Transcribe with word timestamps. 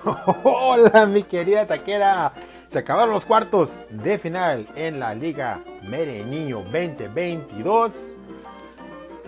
Hola, 0.44 1.06
mi 1.06 1.22
querida 1.24 1.66
taquera. 1.66 2.32
Se 2.68 2.78
acabaron 2.78 3.12
los 3.12 3.26
cuartos 3.26 3.80
de 3.90 4.18
final 4.18 4.66
en 4.74 4.98
la 5.00 5.14
Liga 5.14 5.62
Mere 5.82 6.24
Niño 6.24 6.62
2022. 6.62 8.16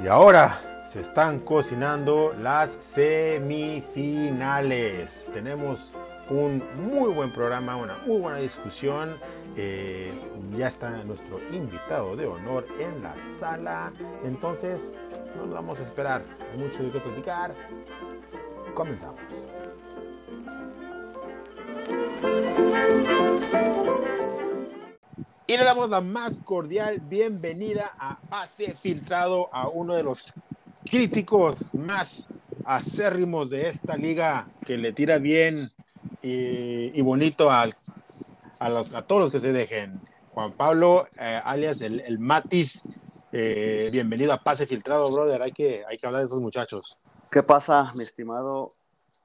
Y 0.03 0.09
ahora 0.09 0.87
se 0.91 1.01
están 1.01 1.41
cocinando 1.41 2.33
las 2.41 2.71
semifinales. 2.71 3.91
Tenemos 5.35 5.95
un 6.31 6.63
muy 6.89 7.13
buen 7.13 7.31
programa, 7.33 7.77
una 7.77 7.99
muy 8.07 8.21
buena 8.21 8.39
discusión. 8.39 9.19
Eh, 9.57 10.11
ya 10.57 10.69
está 10.69 10.89
nuestro 11.05 11.39
invitado 11.53 12.17
de 12.17 12.25
honor 12.27 12.67
en 12.79 13.03
la 13.03 13.15
sala. 13.39 13.93
Entonces, 14.25 14.97
no 15.37 15.45
lo 15.45 15.55
vamos 15.55 15.81
a 15.81 15.83
esperar. 15.83 16.23
Hay 16.51 16.59
mucho 16.59 16.83
de 16.83 16.91
qué 16.93 17.01
platicar. 17.01 17.55
Comenzamos. 18.75 19.52
Y 25.47 25.57
le 25.57 25.65
damos 25.65 25.91
la 25.91 26.01
más 26.01 26.41
cordial 26.41 27.01
bienvenida 27.01 27.93
a 27.99 28.19
Pase 28.21 28.75
Filtrado, 28.75 29.51
a 29.53 29.69
uno 29.69 29.93
de 29.95 30.03
los 30.03 30.33
críticos 30.91 31.75
más 31.75 32.29
acérrimos 32.65 33.51
de 33.51 33.69
esta 33.69 33.97
liga, 33.97 34.49
que 34.65 34.79
le 34.79 34.93
tira 34.93 35.19
bien 35.19 35.71
y, 36.23 37.01
bonito 37.03 37.51
al, 37.51 37.75
a, 38.59 38.69
los, 38.71 38.95
a, 38.95 39.03
todos 39.03 39.23
los 39.23 39.31
que 39.31 39.41
se 39.41 39.53
dejen. 39.53 40.01
Juan 40.33 40.53
Pablo, 40.53 41.07
eh, 41.19 41.41
alias 41.45 41.83
el, 41.83 42.01
el 42.01 42.19
Matis, 42.19 42.89
eh, 43.33 43.91
bienvenido 43.93 44.33
a 44.33 44.39
Pase 44.39 44.67
Filtrado, 44.67 45.11
brother. 45.11 45.43
Hay 45.43 45.53
que, 45.53 45.85
hay 45.87 45.99
que 45.99 46.07
hablar 46.07 46.23
de 46.23 46.27
esos 46.27 46.41
muchachos. 46.41 46.99
¿Qué 47.31 47.43
pasa, 47.43 47.93
mi 47.95 48.05
estimado 48.05 48.75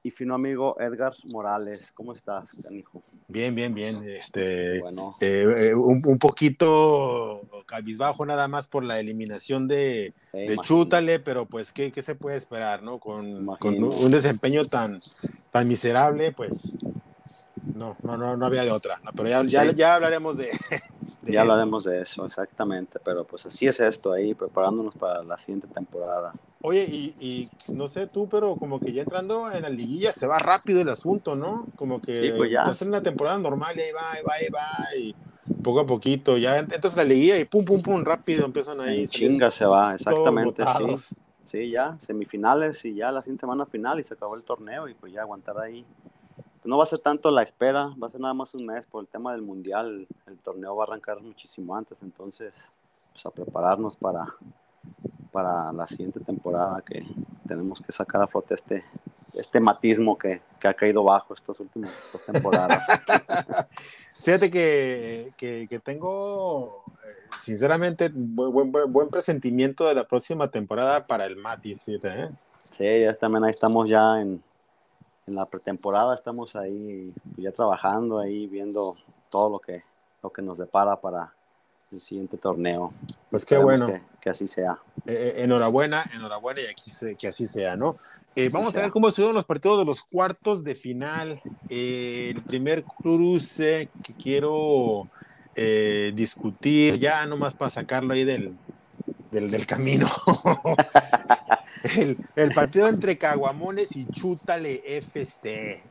y 0.08 0.10
fino 0.10 0.34
amigo 0.34 0.76
Edgar 0.80 1.14
Morales? 1.32 1.80
¿Cómo 1.94 2.14
estás, 2.14 2.48
canijo? 2.62 3.02
Bien, 3.28 3.54
bien, 3.54 3.74
bien. 3.74 4.02
Este, 4.08 4.80
bueno. 4.80 5.12
eh, 5.20 5.74
un, 5.74 6.02
un, 6.04 6.18
poquito 6.18 7.42
cabizbajo 7.66 8.24
nada 8.24 8.48
más 8.48 8.68
por 8.68 8.82
la 8.82 8.98
eliminación 8.98 9.68
de, 9.68 10.14
de 10.32 10.56
Chútale, 10.62 11.20
pero 11.20 11.46
pues, 11.46 11.72
¿qué, 11.72 11.92
¿qué, 11.92 12.02
se 12.02 12.14
puede 12.14 12.38
esperar, 12.38 12.82
no? 12.82 12.98
Con, 12.98 13.46
con 13.58 13.82
un 13.82 14.10
desempeño 14.10 14.64
tan, 14.64 15.00
tan 15.52 15.68
miserable, 15.68 16.32
pues 16.32 16.78
no, 17.74 17.96
no, 18.02 18.16
no, 18.16 18.36
no 18.36 18.46
había 18.46 18.64
de 18.64 18.70
otra. 18.70 18.98
No, 19.04 19.10
pero 19.14 19.28
ya, 19.28 19.44
ya, 19.44 19.70
ya 19.72 19.94
hablaremos 19.94 20.38
de, 20.38 20.50
de 21.22 21.32
ya 21.32 21.42
eso. 21.42 21.52
hablaremos 21.52 21.84
de 21.84 22.02
eso, 22.02 22.26
exactamente. 22.26 22.98
Pero 23.04 23.24
pues 23.24 23.46
así 23.46 23.66
es 23.66 23.80
esto 23.80 24.12
ahí, 24.12 24.34
preparándonos 24.34 24.94
para 24.94 25.22
la 25.22 25.38
siguiente 25.38 25.68
temporada. 25.68 26.32
Oye, 26.62 26.84
y, 26.88 27.14
y, 27.20 27.72
no 27.72 27.88
sé 27.88 28.06
tú, 28.06 28.28
pero 28.28 28.56
como 28.56 28.80
que 28.80 28.92
ya 28.92 29.02
entrando 29.02 29.50
en 29.52 29.62
la 29.62 29.68
liguilla 29.68 30.12
se 30.12 30.26
va 30.26 30.38
rápido 30.38 30.80
el 30.80 30.88
asunto, 30.88 31.36
¿no? 31.36 31.66
Como 31.76 32.00
que 32.00 32.20
sí, 32.20 32.32
pues 32.36 32.50
ya. 32.50 32.62
hacen 32.62 32.88
una 32.88 33.02
temporada 33.02 33.38
normal 33.38 33.76
y 33.76 33.82
ahí 33.82 33.92
va, 33.92 34.12
ahí 34.12 34.22
va, 34.22 34.34
ahí 34.34 34.48
va, 34.48 34.96
y 34.96 35.14
poco 35.62 35.80
a 35.80 35.86
poquito, 35.86 36.36
ya 36.36 36.58
entras 36.58 36.96
en 36.96 37.08
la 37.08 37.14
liguilla 37.14 37.38
y 37.38 37.44
pum, 37.44 37.64
pum, 37.64 37.80
pum, 37.80 38.04
rápido 38.04 38.44
empiezan 38.44 38.80
ahí. 38.80 39.02
En 39.02 39.06
chinga 39.08 39.50
se 39.50 39.64
va, 39.64 39.94
exactamente, 39.94 40.64
sí. 40.64 41.16
Sí, 41.44 41.70
ya, 41.70 41.96
semifinales 42.00 42.84
y 42.84 42.94
ya 42.94 43.10
la 43.10 43.22
siguiente 43.22 43.40
semana 43.40 43.64
final 43.64 43.98
y 43.98 44.04
se 44.04 44.12
acabó 44.12 44.34
el 44.34 44.42
torneo 44.42 44.86
y 44.86 44.94
pues 44.94 45.14
ya 45.14 45.22
aguantar 45.22 45.58
ahí. 45.58 45.84
No 46.68 46.76
va 46.76 46.84
a 46.84 46.86
ser 46.86 46.98
tanto 46.98 47.30
la 47.30 47.42
espera, 47.42 47.94
va 48.00 48.08
a 48.08 48.10
ser 48.10 48.20
nada 48.20 48.34
más 48.34 48.54
un 48.54 48.66
mes 48.66 48.84
por 48.84 49.02
el 49.02 49.08
tema 49.08 49.32
del 49.32 49.40
mundial, 49.40 50.06
el 50.26 50.38
torneo 50.40 50.76
va 50.76 50.84
a 50.84 50.86
arrancar 50.88 51.18
muchísimo 51.18 51.74
antes, 51.74 51.96
entonces 52.02 52.52
pues 53.10 53.24
a 53.24 53.30
prepararnos 53.30 53.96
para, 53.96 54.26
para 55.32 55.72
la 55.72 55.88
siguiente 55.88 56.20
temporada 56.20 56.82
que 56.82 57.06
tenemos 57.46 57.80
que 57.80 57.90
sacar 57.90 58.20
a 58.20 58.26
flote 58.26 58.52
este, 58.52 58.84
este 59.32 59.60
matismo 59.60 60.18
que, 60.18 60.42
que 60.60 60.68
ha 60.68 60.74
caído 60.74 61.02
bajo 61.02 61.32
estas 61.32 61.58
últimas 61.58 62.10
dos 62.12 62.26
temporadas. 62.26 62.82
Fíjate 64.18 64.50
que, 64.50 65.32
que, 65.38 65.68
que, 65.70 65.78
tengo, 65.78 66.84
eh, 67.02 67.28
sinceramente, 67.40 68.10
buen, 68.12 68.70
buen, 68.70 68.92
buen, 68.92 69.08
presentimiento 69.08 69.88
de 69.88 69.94
la 69.94 70.06
próxima 70.06 70.50
temporada 70.50 71.06
para 71.06 71.24
el 71.24 71.36
Matis, 71.36 71.84
fíjate, 71.84 72.24
¿eh? 72.24 72.30
Sí, 72.76 73.00
ya 73.04 73.14
también 73.14 73.44
ahí 73.44 73.52
estamos 73.52 73.88
ya 73.88 74.20
en, 74.20 74.42
en 75.28 75.34
la 75.34 75.46
pretemporada, 75.46 76.14
estamos 76.14 76.56
ahí 76.56 77.12
ya 77.36 77.52
trabajando, 77.52 78.18
ahí 78.18 78.46
viendo 78.46 78.96
todo 79.30 79.50
lo 79.50 79.58
que, 79.58 79.84
lo 80.22 80.30
que 80.30 80.42
nos 80.42 80.58
depara 80.58 81.00
para 81.00 81.32
el 81.92 82.00
siguiente 82.00 82.38
torneo. 82.38 82.92
Pues 83.30 83.44
qué 83.44 83.58
bueno. 83.58 83.86
Que, 83.86 84.02
que 84.20 84.30
así 84.30 84.48
sea. 84.48 84.78
Eh, 85.06 85.34
enhorabuena, 85.36 86.04
enhorabuena 86.14 86.62
y 86.62 86.66
aquí 86.66 86.90
se, 86.90 87.14
que 87.14 87.28
así 87.28 87.46
sea, 87.46 87.76
¿no? 87.76 87.96
Eh, 88.34 88.50
vamos 88.50 88.76
a 88.76 88.82
ver 88.82 88.90
cómo 88.90 89.08
estuvieron 89.08 89.34
los 89.34 89.44
partidos 89.44 89.80
de 89.80 89.84
los 89.84 90.02
cuartos 90.02 90.64
de 90.64 90.74
final. 90.74 91.40
Eh, 91.68 92.32
el 92.34 92.42
primer 92.42 92.84
cruce 92.84 93.88
que 94.02 94.14
quiero 94.14 95.08
eh, 95.54 96.12
discutir, 96.14 96.98
ya 96.98 97.26
nomás 97.26 97.54
para 97.54 97.70
sacarlo 97.70 98.14
ahí 98.14 98.24
del, 98.24 98.56
del, 99.30 99.50
del 99.50 99.66
camino. 99.66 100.06
el, 101.96 102.16
el, 102.36 102.54
partido 102.54 102.88
entre 102.88 103.18
Caguamones 103.18 103.94
y 103.96 104.06
Chútale 104.06 104.82
FC. 104.84 105.82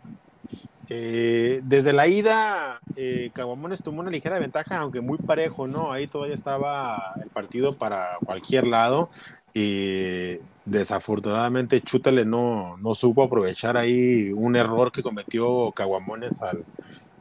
Eh, 0.89 1.61
desde 1.63 1.91
la 1.91 2.07
ida, 2.07 2.79
eh, 2.95 3.31
Caguamones 3.33 3.83
tomó 3.83 3.99
una 3.99 4.11
ligera 4.11 4.39
ventaja, 4.39 4.77
aunque 4.77 5.01
muy 5.01 5.17
parejo, 5.17 5.67
¿no? 5.67 5.91
Ahí 5.91 6.07
todavía 6.07 6.35
estaba 6.35 7.13
el 7.21 7.29
partido 7.29 7.77
para 7.77 8.17
cualquier 8.25 8.67
lado. 8.67 9.09
Y 9.53 10.39
desafortunadamente 10.65 11.81
Chútale 11.81 12.25
no, 12.25 12.77
no 12.77 12.93
supo 12.93 13.23
aprovechar 13.23 13.75
ahí 13.75 14.31
un 14.31 14.55
error 14.55 14.91
que 14.91 15.01
cometió 15.01 15.71
Caguamones 15.71 16.41
al 16.41 16.63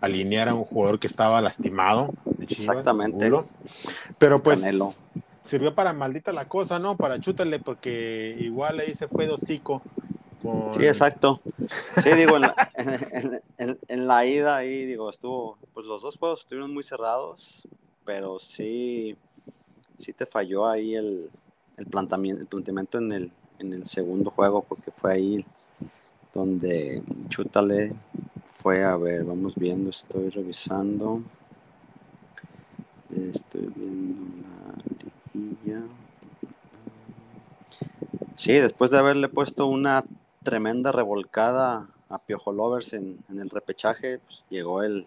alinear 0.01 0.51
a 0.51 0.55
un 0.55 0.65
jugador 0.65 0.99
que 0.99 1.07
estaba 1.07 1.41
lastimado. 1.41 2.13
Chivas, 2.47 2.77
Exactamente. 2.79 3.31
Pero 4.19 4.43
pues 4.43 4.61
Canelo. 4.61 4.91
Sirvió 5.47 5.75
para 5.75 5.93
maldita 5.93 6.33
la 6.33 6.49
cosa, 6.49 6.79
¿no? 6.79 6.97
Para 6.97 7.21
Chútale, 7.21 7.59
porque 7.61 8.37
igual 8.41 8.81
ahí 8.81 8.95
se 8.95 9.09
fue. 9.09 9.29
Con... 9.63 9.81
Sí, 10.75 10.87
exacto. 10.87 11.41
Sí, 12.03 12.11
digo, 12.15 12.37
en 12.37 12.43
la, 12.43 12.55
en 13.89 14.07
la, 14.07 14.27
ida 14.27 14.57
ahí, 14.57 14.85
digo, 14.85 15.09
estuvo, 15.11 15.57
pues 15.73 15.87
los 15.87 16.03
dos 16.03 16.17
juegos 16.17 16.41
estuvieron 16.41 16.75
muy 16.75 16.85
cerrados, 16.85 17.67
pero 18.05 18.39
sí, 18.39 19.17
sí 19.99 20.13
te 20.13 20.27
falló 20.27 20.69
ahí 20.69 20.95
el, 20.95 21.31
el 21.77 21.87
planteamiento, 21.87 22.43
el 22.43 22.49
planteamiento 22.49 22.99
en 22.99 23.13
el, 23.13 23.33
en 23.59 23.73
el 23.73 23.87
segundo 23.87 24.31
juego, 24.31 24.63
porque 24.63 24.91
fue 24.91 25.13
ahí 25.15 25.47
donde 26.35 27.03
Chútale 27.29 27.95
fue, 28.63 28.85
a 28.85 28.97
ver, 28.97 29.25
vamos 29.25 29.55
viendo, 29.57 29.91
estoy 29.91 30.29
revisando, 30.31 31.23
estoy 33.11 33.73
viendo 33.75 34.49
la 34.49 35.16
Sí, 38.35 38.53
después 38.53 38.91
de 38.91 38.99
haberle 38.99 39.29
puesto 39.29 39.67
una 39.67 40.05
tremenda 40.43 40.93
revolcada 40.93 41.89
a 42.09 42.19
Piojo 42.19 42.53
Lovers 42.53 42.93
en, 42.93 43.19
el 43.31 43.51
repechaje, 43.51 44.19
pues 44.19 44.45
llegó 44.51 44.83
el, 44.83 45.07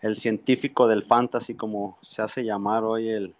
el, 0.00 0.16
científico 0.16 0.88
del 0.88 1.04
fantasy, 1.04 1.54
como 1.54 1.98
se 2.02 2.22
hace 2.22 2.44
llamar 2.44 2.84
hoy 2.84 3.10
el, 3.10 3.34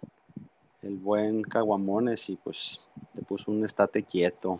el 0.83 0.95
buen 0.95 1.41
Caguamones, 1.41 2.29
y 2.29 2.35
pues 2.35 2.79
le 3.13 3.23
puso 3.23 3.51
un 3.51 3.65
estate 3.65 4.03
quieto. 4.03 4.59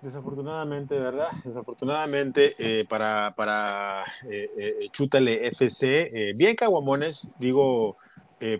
Desafortunadamente, 0.00 0.98
¿verdad? 0.98 1.28
Desafortunadamente 1.44 2.54
eh, 2.58 2.84
para, 2.88 3.32
para 3.36 4.02
eh, 4.28 4.50
eh, 4.56 4.88
Chútale 4.90 5.46
FC, 5.46 6.32
bien 6.36 6.56
Caguamones, 6.56 7.28
digo, 7.38 7.96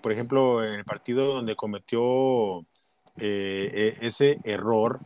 por 0.00 0.12
ejemplo, 0.12 0.64
en 0.64 0.74
el 0.74 0.84
partido 0.84 1.34
donde 1.34 1.56
cometió 1.56 2.64
ese 3.16 4.38
error, 4.44 5.00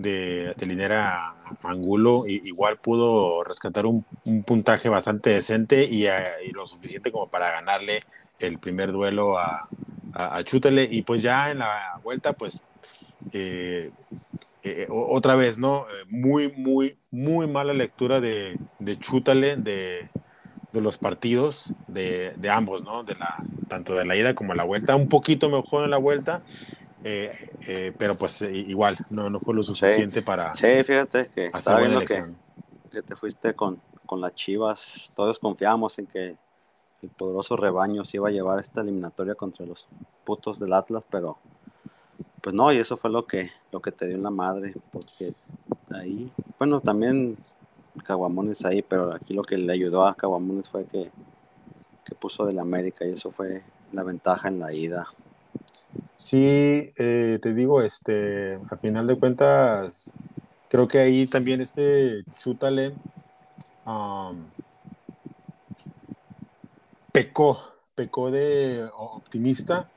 de, 0.00 0.54
de 0.56 0.66
Linera 0.66 1.34
Angulo, 1.62 2.22
igual 2.26 2.78
pudo 2.78 3.44
rescatar 3.44 3.86
un, 3.86 4.04
un, 4.24 4.42
puntaje 4.42 4.88
bastante 4.88 5.30
decente 5.30 5.84
y, 5.84 6.06
a, 6.06 6.24
y, 6.42 6.50
lo 6.50 6.66
suficiente 6.66 7.12
como 7.12 7.28
para 7.28 7.50
ganarle 7.52 8.02
el 8.38 8.58
primer 8.58 8.92
duelo 8.92 9.38
a, 9.38 9.68
a. 10.14 10.42
Y 10.90 11.02
pues 11.02 11.22
ya 11.22 11.50
en 11.50 11.58
la 11.58 12.00
vuelta, 12.02 12.32
pues 12.32 12.64
eh, 13.32 13.90
eh, 14.62 14.86
otra 14.90 15.36
vez, 15.36 15.58
¿no? 15.58 15.86
Muy, 16.08 16.52
muy, 16.56 16.96
muy 17.10 17.46
mala 17.46 17.72
lectura 17.72 18.20
de, 18.20 18.58
de 18.78 18.98
Chútale, 18.98 19.56
de, 19.56 20.08
de 20.72 20.80
los 20.80 20.98
partidos 20.98 21.74
de, 21.88 22.32
de, 22.36 22.50
ambos, 22.50 22.84
¿no? 22.84 23.02
De 23.02 23.14
la, 23.14 23.36
tanto 23.68 23.94
de 23.94 24.04
la 24.04 24.16
ida 24.16 24.34
como 24.34 24.54
la 24.54 24.64
vuelta. 24.64 24.96
Un 24.96 25.08
poquito 25.08 25.48
mejor 25.48 25.84
en 25.84 25.90
la 25.90 25.98
vuelta, 25.98 26.42
eh, 27.04 27.50
eh, 27.66 27.92
pero 27.96 28.14
pues 28.16 28.42
eh, 28.42 28.52
igual, 28.54 28.96
no, 29.10 29.30
no 29.30 29.40
fue 29.40 29.54
lo 29.54 29.62
suficiente 29.62 30.20
sí. 30.20 30.24
para. 30.24 30.54
Sí, 30.54 30.84
fíjate 30.84 31.30
que 31.34 31.46
estaba 31.46 31.80
viendo 31.80 32.00
que, 32.00 32.24
que, 32.90 33.02
te 33.02 33.16
fuiste 33.16 33.54
con, 33.54 33.80
con 34.06 34.20
las 34.20 34.34
chivas. 34.34 35.10
Todos 35.16 35.38
confiamos 35.38 35.98
en 35.98 36.06
que 36.06 36.36
el 37.02 37.08
poderoso 37.10 37.56
rebaño 37.56 38.04
se 38.04 38.18
iba 38.18 38.28
a 38.28 38.32
llevar 38.32 38.60
esta 38.60 38.82
eliminatoria 38.82 39.34
contra 39.34 39.66
los 39.66 39.86
putos 40.24 40.60
del 40.60 40.72
Atlas, 40.72 41.02
pero 41.10 41.38
pues 42.40 42.54
no, 42.54 42.72
y 42.72 42.78
eso 42.78 42.96
fue 42.96 43.10
lo 43.10 43.26
que, 43.26 43.50
lo 43.72 43.80
que 43.80 43.92
te 43.92 44.06
dio 44.06 44.16
en 44.16 44.22
la 44.22 44.30
madre, 44.30 44.74
porque 44.92 45.34
ahí. 45.90 46.30
Bueno, 46.58 46.80
también 46.80 47.36
Caguamones 48.04 48.64
ahí, 48.64 48.82
pero 48.82 49.12
aquí 49.12 49.34
lo 49.34 49.42
que 49.42 49.56
le 49.56 49.72
ayudó 49.72 50.06
a 50.06 50.14
Caguamones 50.14 50.68
fue 50.68 50.84
que, 50.86 51.10
que 52.04 52.14
puso 52.14 52.46
del 52.46 52.58
América 52.58 53.04
y 53.04 53.12
eso 53.12 53.30
fue 53.30 53.62
la 53.92 54.02
ventaja 54.02 54.48
en 54.48 54.60
la 54.60 54.72
ida. 54.72 55.08
Sí, 56.16 56.92
eh, 56.96 57.38
te 57.40 57.54
digo, 57.54 57.82
este, 57.82 58.58
a 58.70 58.76
final 58.76 59.06
de 59.06 59.18
cuentas, 59.18 60.14
creo 60.68 60.86
que 60.86 60.98
ahí 60.98 61.26
también 61.26 61.60
este 61.60 62.24
Chútale 62.38 62.94
pecó, 67.12 67.58
pecó 67.94 68.30
de 68.30 68.88
optimista 68.96 69.88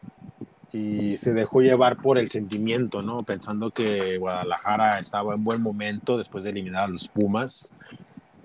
y 0.73 1.17
se 1.17 1.33
dejó 1.33 1.61
llevar 1.61 1.97
por 1.97 2.17
el 2.17 2.29
sentimiento, 2.29 3.01
¿no? 3.01 3.17
Pensando 3.17 3.71
que 3.71 4.17
Guadalajara 4.17 4.99
estaba 4.99 5.35
en 5.35 5.43
buen 5.43 5.61
momento 5.61 6.17
después 6.17 6.43
de 6.43 6.51
eliminar 6.51 6.85
a 6.85 6.87
los 6.87 7.07
Pumas. 7.07 7.73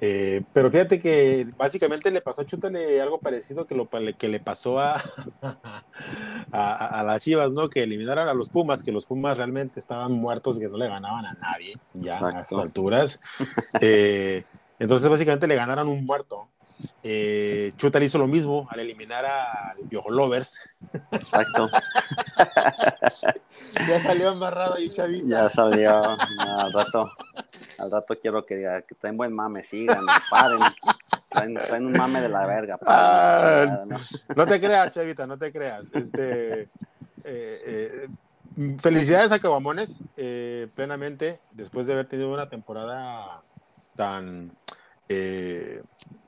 Eh, 0.01 0.43
pero 0.53 0.71
fíjate 0.71 1.01
que 1.01 1.49
básicamente 1.57 2.13
le 2.13 2.21
pasó 2.21 2.43
a 2.43 2.47
Chútale 2.47 3.01
algo 3.01 3.19
parecido 3.19 3.67
que 3.67 3.75
lo 3.75 3.89
que 4.17 4.29
le 4.29 4.39
pasó 4.39 4.79
a, 4.81 5.03
a, 6.53 7.03
las 7.03 7.21
Chivas, 7.21 7.51
¿no? 7.51 7.69
Que 7.69 7.83
eliminaron 7.83 8.29
a 8.29 8.35
los 8.35 8.49
Pumas, 8.49 8.85
que 8.85 8.93
los 8.93 9.07
Pumas 9.07 9.37
realmente 9.37 9.81
estaban 9.81 10.13
muertos 10.13 10.57
y 10.57 10.61
que 10.61 10.69
no 10.69 10.77
le 10.77 10.89
ganaban 10.89 11.27
a 11.27 11.35
nadie 11.35 11.75
ya 11.95 12.19
a 12.19 12.43
esas 12.43 12.59
alturas. 12.59 13.21
Eh, 13.81 14.45
entonces 14.79 15.09
básicamente 15.09 15.47
le 15.47 15.57
ganaron 15.57 15.89
un 15.89 16.07
muerto. 16.07 16.49
Eh, 17.03 17.73
Chuta 17.77 18.03
hizo 18.03 18.19
lo 18.19 18.27
mismo 18.27 18.69
al 18.71 18.81
eliminar 18.81 19.25
al 19.25 19.79
Piojo 19.89 20.11
Lovers. 20.11 20.59
Exacto. 21.13 21.69
ya 23.89 24.01
salió 24.01 24.33
embarrado 24.33 24.75
ahí, 24.75 24.89
Chavita. 24.91 25.27
Ya 25.27 25.51
salió. 25.51 26.03
al 26.03 26.73
rato, 26.73 27.11
al 27.79 27.91
rato 27.91 28.15
quiero 28.21 28.45
que, 28.45 28.85
que 28.87 28.95
traen 28.95 29.17
buen 29.17 29.33
mame, 29.33 29.65
sigan, 29.65 30.07
paren. 30.31 30.61
Traen, 31.31 31.87
un 31.87 31.93
mame 31.93 32.21
de 32.21 32.29
la 32.29 32.47
verga. 32.47 32.77
Ah, 32.87 33.85
no. 34.35 34.47
te 34.47 34.61
creas, 34.61 34.93
Chavita, 34.93 35.27
no 35.27 35.39
te 35.39 35.53
creas. 35.53 35.85
Este, 35.93 36.63
eh, 36.63 36.69
eh, 37.25 38.09
felicidades 38.79 39.31
a 39.33 39.39
Cabamones, 39.39 39.99
eh, 40.17 40.69
plenamente, 40.75 41.41
después 41.53 41.87
de 41.87 41.93
haber 41.93 42.07
tenido 42.07 42.33
una 42.33 42.49
temporada 42.49 43.43
tan 43.97 44.53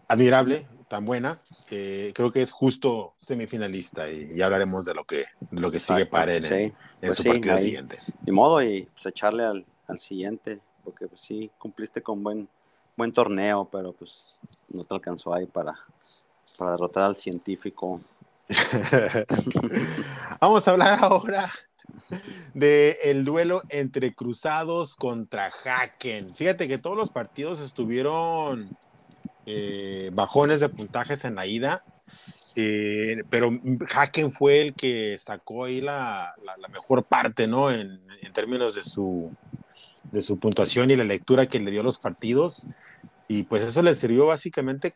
admirable, 0.09 0.67
tan 0.89 1.05
buena, 1.05 1.39
creo 1.69 2.33
que 2.33 2.43
es 2.43 2.51
justo 2.51 3.15
semifinalista 3.17 4.11
y 4.11 4.35
ya 4.37 4.47
hablaremos 4.47 4.85
de 4.85 4.95
lo 4.95 5.05
que, 5.05 5.25
lo 5.53 5.71
que 5.71 5.79
sigue 5.79 6.07
para 6.07 6.35
él 6.35 6.45
en, 6.47 6.75
pues 7.01 7.17
su 7.17 7.25
partido 7.25 7.57
siguiente. 7.57 8.01
Ni 8.27 8.33
modo, 8.33 8.63
y 8.63 8.83
pues 8.95 9.07
echarle 9.07 9.45
al, 9.45 9.65
al 9.87 10.01
siguiente, 10.01 10.61
porque 10.85 11.07
pues 11.07 11.21
sí, 11.21 11.51
cumpliste 11.59 12.03
con 12.03 12.23
buen, 12.23 12.49
buen 12.97 13.13
torneo, 13.13 13.69
pero 13.71 13.93
pues 13.93 14.11
no 14.69 14.85
te 14.85 14.95
alcanzó 14.95 15.33
ahí 15.33 15.47
para, 15.47 15.79
para 16.59 16.73
derrotar 16.73 17.05
al 17.05 17.15
científico. 17.15 18.01
Vamos 20.41 20.67
a 20.67 20.71
hablar 20.73 20.99
ahora 21.01 21.49
de 22.55 22.97
el 23.05 23.25
duelo 23.25 23.63
entre 23.69 24.15
Cruzados 24.15 24.97
contra 24.97 25.51
Haken. 25.65 26.35
Fíjate 26.35 26.69
que 26.69 26.79
todos 26.79 26.97
los 26.97 27.11
partidos 27.11 27.61
estuvieron 27.61 28.77
eh, 29.47 30.11
bajones 30.13 30.61
de 30.61 30.69
puntajes 30.69 31.25
en 31.25 31.35
la 31.35 31.47
ida, 31.47 31.85
eh, 32.57 33.23
pero 33.31 33.51
Haken 33.95 34.33
fue 34.33 34.61
el 34.61 34.75
que 34.75 35.17
sacó 35.19 35.65
ahí 35.65 35.81
la, 35.81 36.35
mejor 36.73 37.05
parte, 37.05 37.47
¿no? 37.47 37.71
En, 37.71 38.01
términos 38.33 38.77
de 38.77 38.85
su, 38.85 39.33
de 40.13 40.23
su 40.23 40.39
puntuación 40.39 40.89
y 40.93 40.97
la 40.97 41.03
lectura 41.03 41.47
que 41.47 41.59
le 41.59 41.73
dio 41.73 41.81
a 41.81 41.85
los 41.85 41.99
partidos. 41.99 42.69
Y 43.27 43.43
pues 43.43 43.63
eso 43.63 43.83
le 43.83 43.95
sirvió 43.97 44.27
básicamente 44.27 44.93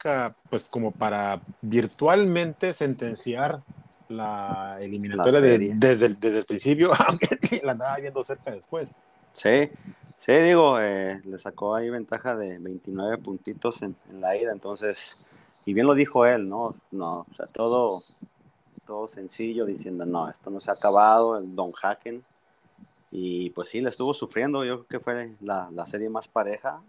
pues 0.51 0.63
como 0.63 0.93
para 0.93 1.41
virtualmente 1.61 2.73
sentenciar 2.73 3.63
la 4.09 4.79
eliminatoria 4.81 5.41
desde, 5.41 6.07
el, 6.07 6.21
desde 6.21 6.39
el 6.41 6.45
principio, 6.45 6.91
aunque 7.09 7.39
la 7.63 7.73
andaba 7.73 7.97
viendo 7.97 8.23
cerca 8.23 8.51
después. 8.51 9.03
Sí, 9.35 9.71
Sí, 10.25 10.33
digo, 10.33 10.81
eh, 10.81 11.21
le 11.25 11.39
sacó 11.39 11.75
ahí 11.75 11.91
ventaja 11.91 12.35
de 12.35 12.59
29 12.59 13.19
puntitos 13.19 13.83
en, 13.83 13.95
la 14.11 14.35
ida, 14.35 14.53
entonces, 14.53 15.19
y 15.67 15.75
bien 15.75 15.87
lo 15.87 15.95
dijo 15.95 16.25
él, 16.25 16.49
¿no? 16.49 16.75
No, 16.93 17.27
o 17.31 17.35
sea, 17.37 17.45
todo, 17.47 18.03
todo 18.87 19.07
sencillo, 19.07 19.67
diciendo, 19.67 20.07
no, 20.07 20.31
esto 20.31 20.49
no 20.49 20.63
se 20.63 20.71
ha 20.71 20.75
acabado, 20.75 21.37
el 21.37 21.55
Don 21.55 21.73
Haken, 21.79 22.25
y 23.11 23.51
pues 23.51 23.69
sí, 23.69 23.83
le 23.83 23.91
estuvo 23.91 24.15
sufriendo, 24.15 24.65
yo 24.65 24.87
creo 24.87 24.99
que 24.99 25.05
fue 25.05 25.35
la, 25.43 25.87
serie 25.89 26.09
más 26.09 26.27
pareja, 26.27 26.81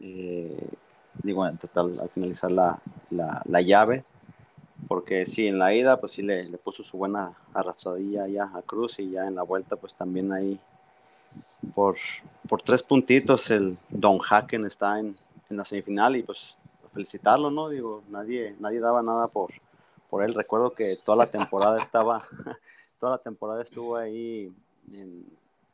eh, 0.00 0.70
digo, 1.22 1.46
en 1.46 1.58
total, 1.58 1.92
al 2.00 2.08
finalizar 2.08 2.50
la, 2.50 2.80
la, 3.10 3.60
llave, 3.60 4.02
porque 4.86 5.26
sí, 5.26 5.46
en 5.46 5.58
la 5.58 5.74
ida, 5.74 6.00
pues 6.00 6.12
sí 6.12 6.22
le, 6.22 6.44
le 6.44 6.58
puso 6.58 6.84
su 6.84 6.96
buena 6.96 7.32
arrastradilla 7.52 8.28
ya 8.28 8.50
a 8.54 8.62
Cruz, 8.62 8.98
y 8.98 9.10
ya 9.10 9.26
en 9.26 9.34
la 9.34 9.42
vuelta, 9.42 9.76
pues 9.76 9.94
también 9.94 10.32
ahí 10.32 10.60
por, 11.74 11.96
por 12.48 12.62
tres 12.62 12.82
puntitos 12.82 13.50
el 13.50 13.76
Don 13.88 14.18
Haken 14.20 14.64
está 14.64 14.98
en, 14.98 15.16
en, 15.50 15.56
la 15.56 15.64
semifinal 15.64 16.16
y 16.16 16.22
pues 16.22 16.58
felicitarlo, 16.92 17.50
¿no? 17.50 17.68
Digo, 17.68 18.02
nadie, 18.08 18.56
nadie 18.58 18.80
daba 18.80 19.02
nada 19.02 19.28
por, 19.28 19.50
por 20.08 20.22
él. 20.22 20.34
Recuerdo 20.34 20.70
que 20.70 20.96
toda 21.04 21.16
la 21.16 21.26
temporada 21.26 21.78
estaba, 21.78 22.22
toda 23.00 23.12
la 23.12 23.18
temporada 23.18 23.62
estuvo 23.62 23.96
ahí, 23.96 24.52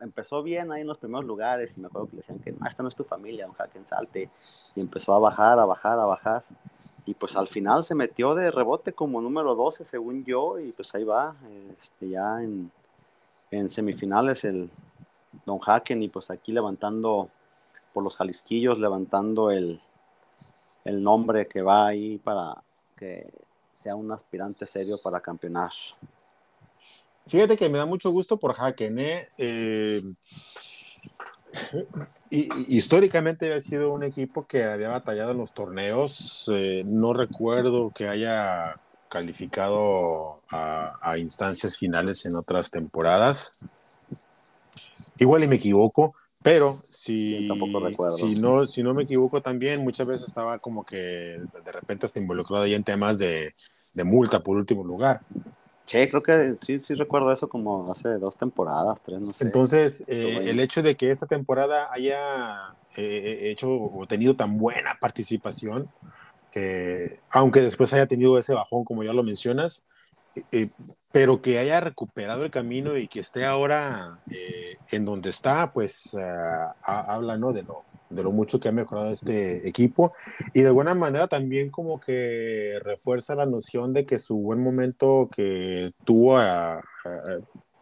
empezó 0.01 0.43
bien 0.43 0.73
ahí 0.73 0.83
en 0.83 0.89
los 0.89 0.99
primeros 0.99 1.25
lugares 1.25 1.73
y 1.77 1.81
me 1.81 1.87
acuerdo 1.87 2.09
que 2.09 2.17
le 2.17 2.23
decían 2.23 2.39
que 2.41 2.55
esta 2.69 2.83
no 2.83 2.89
es 2.89 2.97
tu 2.97 3.05
familia, 3.05 3.47
Don 3.47 3.55
Haken, 3.59 3.87
salte. 3.87 4.29
Y 4.75 4.81
empezó 4.81 5.15
a 5.15 5.19
bajar, 5.19 5.59
a 5.59 5.65
bajar, 5.65 5.99
a 5.99 6.05
bajar. 6.05 6.45
Y 7.07 7.15
pues 7.15 7.37
al 7.37 7.49
final 7.49 7.85
se 7.85 7.95
metió 7.95 8.35
de 8.35 8.51
rebote 8.51 8.93
como 8.93 9.21
número 9.21 9.55
12, 9.55 9.85
según 9.85 10.25
yo, 10.25 10.59
y 10.59 10.73
pues 10.73 10.95
ahí 10.95 11.05
va, 11.05 11.37
este, 11.79 12.09
ya 12.09 12.43
en, 12.43 12.71
en 13.51 13.69
semifinales 13.69 14.45
el, 14.45 14.71
Don 15.45 15.59
Haken 15.65 16.03
y 16.03 16.09
pues 16.09 16.31
aquí 16.31 16.53
levantando 16.53 17.29
por 17.93 18.03
los 18.03 18.17
Jalisquillos, 18.17 18.79
levantando 18.79 19.51
el, 19.51 19.81
el 20.85 21.03
nombre 21.03 21.47
que 21.47 21.63
va 21.63 21.87
ahí 21.87 22.19
para 22.19 22.63
que 22.97 23.33
sea 23.73 23.95
un 23.97 24.11
aspirante 24.13 24.67
serio 24.67 24.99
para 25.03 25.21
campeonar. 25.21 25.73
Fíjate 27.27 27.57
que 27.57 27.69
me 27.69 27.79
da 27.79 27.87
mucho 27.87 28.11
gusto 28.11 28.37
por 28.37 28.55
Haken, 28.59 28.99
¿eh? 28.99 29.29
eh 29.39 30.01
históricamente 32.31 33.47
había 33.47 33.61
sido 33.61 33.93
un 33.93 34.03
equipo 34.03 34.47
que 34.47 34.65
había 34.65 34.89
batallado 34.89 35.33
en 35.33 35.39
los 35.39 35.55
torneos. 35.55 36.51
Eh, 36.53 36.85
no 36.87 37.13
recuerdo 37.13 37.91
que 37.95 38.09
haya 38.09 38.77
calificado 39.09 40.41
a, 40.51 40.99
a, 41.01 41.19
instancias 41.19 41.79
finales 41.79 42.25
en 42.27 42.37
otras 42.37 42.71
temporadas. 42.71 43.53
Igual 45.19 45.45
y 45.45 45.49
me 45.49 45.57
equivoco, 45.57 46.15
pero 46.45 46.77
si, 46.91 47.49
si, 48.19 48.35
no, 48.35 48.67
si 48.67 48.83
no 48.83 48.93
me 48.93 49.05
equivoco 49.05 49.41
también, 49.41 49.83
muchas 49.83 50.07
veces 50.07 50.29
estaba 50.29 50.59
como 50.59 50.85
que 50.85 50.97
de 50.97 51.73
repente 51.73 52.05
hasta 52.05 52.21
involucrado 52.21 52.65
ahí 52.65 52.75
en 52.75 52.85
temas 52.85 53.19
de, 53.19 53.55
de 53.95 54.05
multa 54.05 54.41
por 54.41 54.59
último 54.59 54.85
lugar. 54.85 55.23
Sí, 55.87 56.09
creo 56.09 56.23
que 56.23 56.57
sí, 56.65 56.81
sí 56.81 56.95
recuerdo 56.95 57.31
eso 57.31 57.49
como 57.49 57.91
hace 57.93 58.09
dos 58.19 58.37
temporadas, 58.37 59.01
tres, 59.05 59.21
no 59.21 59.31
sé. 59.31 59.45
Entonces, 59.45 60.05
eh, 60.07 60.51
el 60.51 60.59
hecho 60.61 60.83
de 60.83 60.97
que 60.97 61.11
esta 61.11 61.27
temporada 61.27 61.93
haya 61.93 62.75
eh, 62.97 63.03
eh, 63.05 63.51
hecho 63.51 63.71
o 63.71 64.07
tenido 64.07 64.35
tan 64.35 64.57
buena 64.57 64.97
participación, 64.99 65.89
aunque 67.31 67.61
después 67.61 67.93
haya 67.93 68.07
tenido 68.07 68.39
ese 68.39 68.55
bajón, 68.55 68.85
como 68.85 69.03
ya 69.03 69.13
lo 69.13 69.23
mencionas, 69.23 69.83
pero 71.13 71.43
que 71.43 71.59
haya 71.59 71.81
recuperado 71.81 72.45
el 72.45 72.51
camino 72.51 72.97
y 72.97 73.09
que 73.09 73.21
esté 73.21 73.45
ahora 73.45 74.21
en 74.91 75.05
donde 75.05 75.31
está, 75.31 75.73
pues 75.73 76.17
ah, 76.17 76.75
habla 76.83 77.37
¿no? 77.37 77.53
de, 77.53 77.65
lo, 77.65 77.83
de 78.11 78.23
lo 78.23 78.33
mucho 78.33 78.61
que 78.61 78.69
ha 78.69 78.73
mejorado 78.73 79.11
este 79.11 79.67
equipo 79.69 80.13
y 80.53 80.61
de 80.61 80.69
alguna 80.69 80.95
manera 80.95 81.27
también 81.27 81.71
como 81.71 81.99
que 82.01 82.79
refuerza 82.83 83.35
la 83.35 83.47
noción 83.47 83.93
de 83.93 84.07
que 84.07 84.19
su 84.19 84.37
buen 84.39 84.63
momento 84.63 85.29
que 85.35 85.93
tuvo 86.05 86.39
a, 86.39 86.81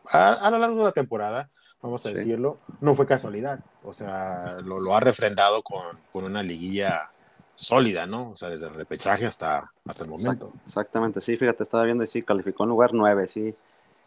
a, 0.08 0.50
lo 0.50 0.58
largo 0.58 0.78
de 0.78 0.84
la 0.84 0.92
temporada, 0.92 1.50
vamos 1.80 2.04
a 2.06 2.10
decirlo, 2.10 2.58
no 2.80 2.94
fue 2.94 3.06
casualidad, 3.06 3.60
o 3.82 3.92
sea, 3.92 4.58
lo, 4.62 4.80
lo 4.80 4.94
ha 4.94 5.00
refrendado 5.00 5.62
con, 5.62 5.98
con 6.12 6.24
una 6.24 6.42
liguilla 6.42 7.08
sólida, 7.54 8.06
¿no? 8.06 8.30
O 8.30 8.36
sea, 8.36 8.48
desde 8.48 8.66
el 8.66 8.74
repechaje 8.74 9.26
hasta, 9.26 9.64
hasta 9.86 10.04
el 10.04 10.10
momento. 10.10 10.52
Exactamente, 10.66 11.20
sí, 11.20 11.36
fíjate, 11.36 11.64
estaba 11.64 11.84
viendo 11.84 12.04
y 12.04 12.06
sí, 12.06 12.22
calificó 12.22 12.64
en 12.64 12.70
lugar 12.70 12.90
9, 12.92 13.28
sí. 13.32 13.54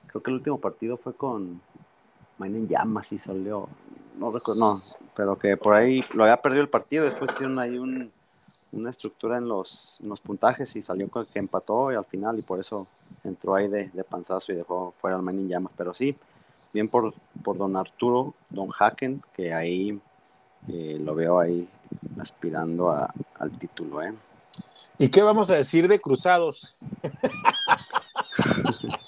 Creo 0.08 0.24
que 0.24 0.32
el 0.32 0.38
último 0.38 0.60
partido 0.60 0.98
fue 0.98 1.14
con 1.14 1.62
Mainen 2.38 2.68
Llamas 2.68 3.12
y 3.12 3.20
salió, 3.20 3.70
no 4.18 4.32
recuerdo, 4.32 4.60
no, 4.60 4.84
pero 5.16 5.38
que 5.38 5.58
por 5.58 5.74
ahí 5.74 6.04
lo 6.14 6.24
había 6.24 6.38
perdido 6.38 6.62
el 6.62 6.70
partido, 6.70 7.06
después 7.06 7.32
hicieron 7.32 7.58
ahí 7.60 7.78
un, 7.78 8.12
una 8.72 8.90
estructura 8.90 9.38
en 9.38 9.48
los, 9.48 9.98
los 10.02 10.20
puntajes 10.20 10.76
y 10.76 10.82
salió 10.82 11.10
con 11.10 11.26
que 11.26 11.40
empató 11.40 11.92
y 11.92 11.96
al 11.96 12.06
final 12.06 12.38
y 12.38 12.42
por 12.42 12.60
eso 12.60 12.88
entró 13.24 13.56
ahí 13.56 13.68
de, 13.68 13.90
de 13.90 14.04
panzazo 14.04 14.52
y 14.52 14.56
dejó 14.56 14.94
fuera 15.00 15.16
al 15.16 15.24
Mainen 15.24 15.48
Llamas, 15.48 15.72
pero 15.78 15.94
sí, 15.94 16.16
bien 16.74 16.90
por, 16.90 17.14
por 17.44 17.58
don 17.58 17.76
Arturo, 17.78 18.34
don 18.50 18.70
Haken, 18.78 19.24
que 19.34 19.54
ahí 19.54 20.00
eh, 20.68 20.98
lo 21.00 21.16
veo 21.16 21.40
ahí 21.40 21.68
aspirando 22.20 22.92
al 22.92 23.58
título. 23.58 24.04
¿eh? 24.04 24.14
¿Y 24.98 25.10
qué 25.10 25.22
vamos 25.22 25.50
a 25.52 25.56
decir 25.56 25.88
de 25.88 26.00
Cruzados? 26.00 26.76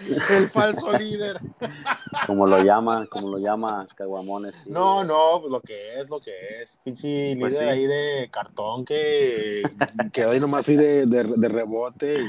El 0.30 0.48
falso 0.48 0.92
líder. 0.92 1.38
Como 2.26 2.46
lo 2.46 2.62
llama, 2.62 3.06
como 3.06 3.28
lo 3.28 3.38
llama 3.38 3.86
Caguamones. 3.94 4.54
No, 4.66 5.04
no, 5.04 5.40
pues 5.40 5.52
lo 5.52 5.60
que 5.60 6.00
es, 6.00 6.10
lo 6.10 6.20
que 6.20 6.32
es. 6.60 6.80
Pinche 6.82 7.36
pues 7.38 7.52
líder 7.52 7.68
ahí 7.68 7.86
de 7.86 8.28
cartón 8.30 8.84
que 8.84 9.62
quedó 10.12 10.30
ahí 10.30 10.40
nomás 10.40 10.68
ahí 10.68 10.76
de, 10.76 11.48
rebote 11.48 12.20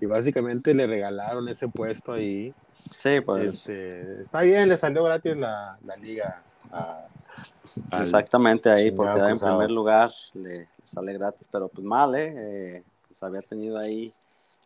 y, 0.00 0.06
básicamente 0.06 0.74
le 0.74 0.86
regalaron 0.86 1.48
ese 1.48 1.68
puesto 1.68 2.12
ahí. 2.12 2.54
Sí, 3.02 3.20
pues. 3.20 3.48
Este, 3.48 4.22
está 4.22 4.42
bien, 4.42 4.68
le 4.68 4.76
salió 4.76 5.04
gratis 5.04 5.36
la, 5.36 5.78
liga. 6.00 6.42
Exactamente 8.00 8.70
ahí, 8.70 8.90
porque 8.90 9.30
en 9.30 9.38
primer 9.38 9.70
lugar 9.70 10.12
le 10.34 10.68
sale 10.84 11.12
gratis, 11.14 11.46
pero 11.50 11.68
pues 11.68 11.84
mal, 11.84 12.14
¿eh? 12.14 12.34
eh 12.36 12.82
pues 13.08 13.22
había 13.22 13.42
tenido 13.42 13.78
ahí 13.78 14.10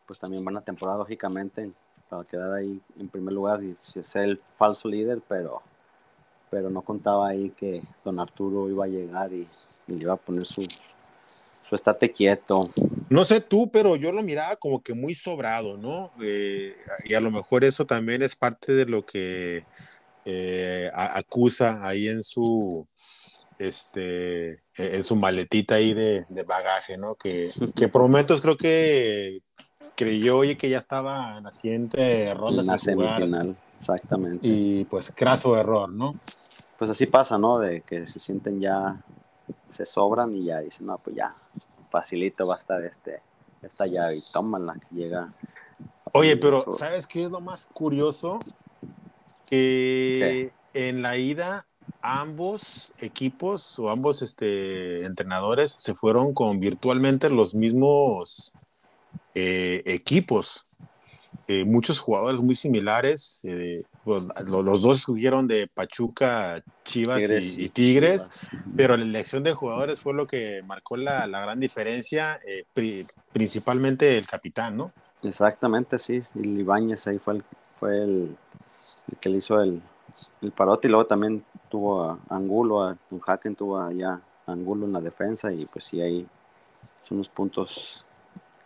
pues 0.06 0.18
también 0.18 0.44
buena 0.44 0.60
temporada, 0.60 0.98
lógicamente, 0.98 1.70
para 2.12 2.24
quedar 2.24 2.52
ahí 2.52 2.78
en 3.00 3.08
primer 3.08 3.32
lugar 3.32 3.64
y 3.64 3.74
ser 4.02 4.24
el 4.24 4.40
falso 4.58 4.86
líder, 4.86 5.22
pero, 5.26 5.62
pero 6.50 6.68
no 6.68 6.82
contaba 6.82 7.28
ahí 7.28 7.48
que 7.56 7.82
don 8.04 8.20
Arturo 8.20 8.68
iba 8.68 8.84
a 8.84 8.88
llegar 8.88 9.32
y, 9.32 9.48
le 9.86 9.96
iba 9.96 10.12
a 10.12 10.16
poner 10.16 10.44
su, 10.44 10.60
su 11.68 11.74
estate 11.74 12.12
quieto. 12.12 12.60
No 13.08 13.24
sé 13.24 13.40
tú, 13.40 13.70
pero 13.70 13.96
yo 13.96 14.12
lo 14.12 14.22
miraba 14.22 14.56
como 14.56 14.82
que 14.82 14.92
muy 14.92 15.14
sobrado, 15.14 15.78
¿no? 15.78 16.12
Eh, 16.22 16.76
y 17.04 17.14
a 17.14 17.20
lo 17.20 17.30
mejor 17.30 17.64
eso 17.64 17.86
también 17.86 18.22
es 18.22 18.36
parte 18.36 18.74
de 18.74 18.84
lo 18.84 19.04
que 19.06 19.64
eh, 20.26 20.90
acusa 20.94 21.84
ahí 21.86 22.08
en 22.08 22.22
su 22.22 22.86
este 23.58 24.62
en 24.76 25.02
su 25.02 25.16
maletita 25.16 25.76
ahí 25.76 25.94
de, 25.94 26.26
bagaje, 26.46 26.96
¿no? 26.98 27.14
Que, 27.16 27.52
que 27.74 27.88
por 27.88 28.02
momentos 28.02 28.40
creo 28.40 28.56
que 28.56 29.40
creyó 29.96 30.38
oye, 30.38 30.56
que 30.56 30.68
ya 30.68 30.78
estaba 30.78 31.38
en 31.38 31.44
la 31.44 31.50
siguiente 31.50 32.32
ronda. 32.34 32.62
En 32.62 32.66
la 32.66 32.78
semifinal, 32.78 33.56
exactamente. 33.78 34.46
Y 34.46 34.84
pues 34.84 35.12
craso 35.14 35.56
error, 35.56 35.88
¿no? 35.88 36.14
Pues 36.78 36.90
así 36.90 37.06
pasa, 37.06 37.38
¿no? 37.38 37.58
De 37.58 37.82
que 37.82 38.06
se 38.06 38.18
sienten 38.18 38.60
ya, 38.60 39.00
se 39.72 39.86
sobran 39.86 40.34
y 40.34 40.40
ya 40.40 40.60
dicen, 40.60 40.86
no, 40.86 40.98
pues 40.98 41.16
ya, 41.16 41.34
facilito 41.90 42.46
va 42.46 42.56
a 42.56 42.58
estar 42.58 42.82
este, 42.82 43.20
esta 43.62 43.86
llave 43.86 44.16
y 44.16 44.24
la 44.60 44.74
que 44.74 44.94
llega. 44.94 45.32
Oye, 46.12 46.36
pero 46.36 46.72
¿sabes 46.72 47.06
qué 47.06 47.24
es 47.24 47.30
lo 47.30 47.40
más 47.40 47.66
curioso? 47.66 48.40
Que 49.48 50.52
en 50.74 51.02
la 51.02 51.16
ida 51.16 51.66
ambos 52.00 52.92
equipos 53.02 53.78
o 53.78 53.90
ambos 53.90 54.22
este, 54.22 55.04
entrenadores 55.04 55.72
se 55.72 55.94
fueron 55.94 56.34
con 56.34 56.58
virtualmente 56.58 57.30
los 57.30 57.54
mismos 57.54 58.52
eh, 59.34 59.82
equipos. 59.86 60.66
Eh, 61.48 61.64
muchos 61.64 61.98
jugadores 61.98 62.40
muy 62.40 62.54
similares. 62.54 63.40
Eh, 63.44 63.82
pues, 64.04 64.28
los, 64.48 64.82
dos 64.82 64.98
escogieron 64.98 65.46
de 65.46 65.66
Pachuca, 65.66 66.62
Chivas 66.84 67.22
y, 67.22 67.68
Tigres, 67.68 68.30
pero 68.76 68.96
la 68.96 69.04
elección 69.04 69.42
de 69.42 69.52
jugadores 69.52 70.00
fue 70.00 70.14
lo 70.14 70.26
que 70.26 70.62
marcó 70.66 70.96
la, 70.96 71.26
gran 71.26 71.58
diferencia, 71.60 72.40
principalmente 73.32 74.18
el 74.18 74.26
capitán, 74.26 74.76
¿no? 74.76 74.92
Exactamente, 75.22 75.98
sí. 75.98 76.22
Y 76.34 76.60
Ibáñez 76.60 77.06
ahí 77.06 77.18
fue 77.18 77.34
el, 77.34 77.44
fue 77.78 78.02
el, 78.02 78.36
que 79.20 79.28
le 79.28 79.38
hizo 79.38 79.60
el, 79.60 79.80
el 80.40 80.52
parote 80.52 80.88
y 80.88 80.90
luego 80.90 81.06
también 81.06 81.44
tuvo 81.70 82.04
a 82.04 82.18
Angulo, 82.28 82.82
a 82.82 82.96
Haken 83.26 83.54
tuvo 83.54 83.78
allá 83.78 84.20
Angulo 84.46 84.86
en 84.86 84.92
la 84.92 85.00
defensa 85.00 85.52
y 85.52 85.64
pues 85.66 85.86
sí, 85.86 86.00
ahí 86.00 86.26
son 87.08 87.18
unos 87.18 87.28
puntos 87.28 88.04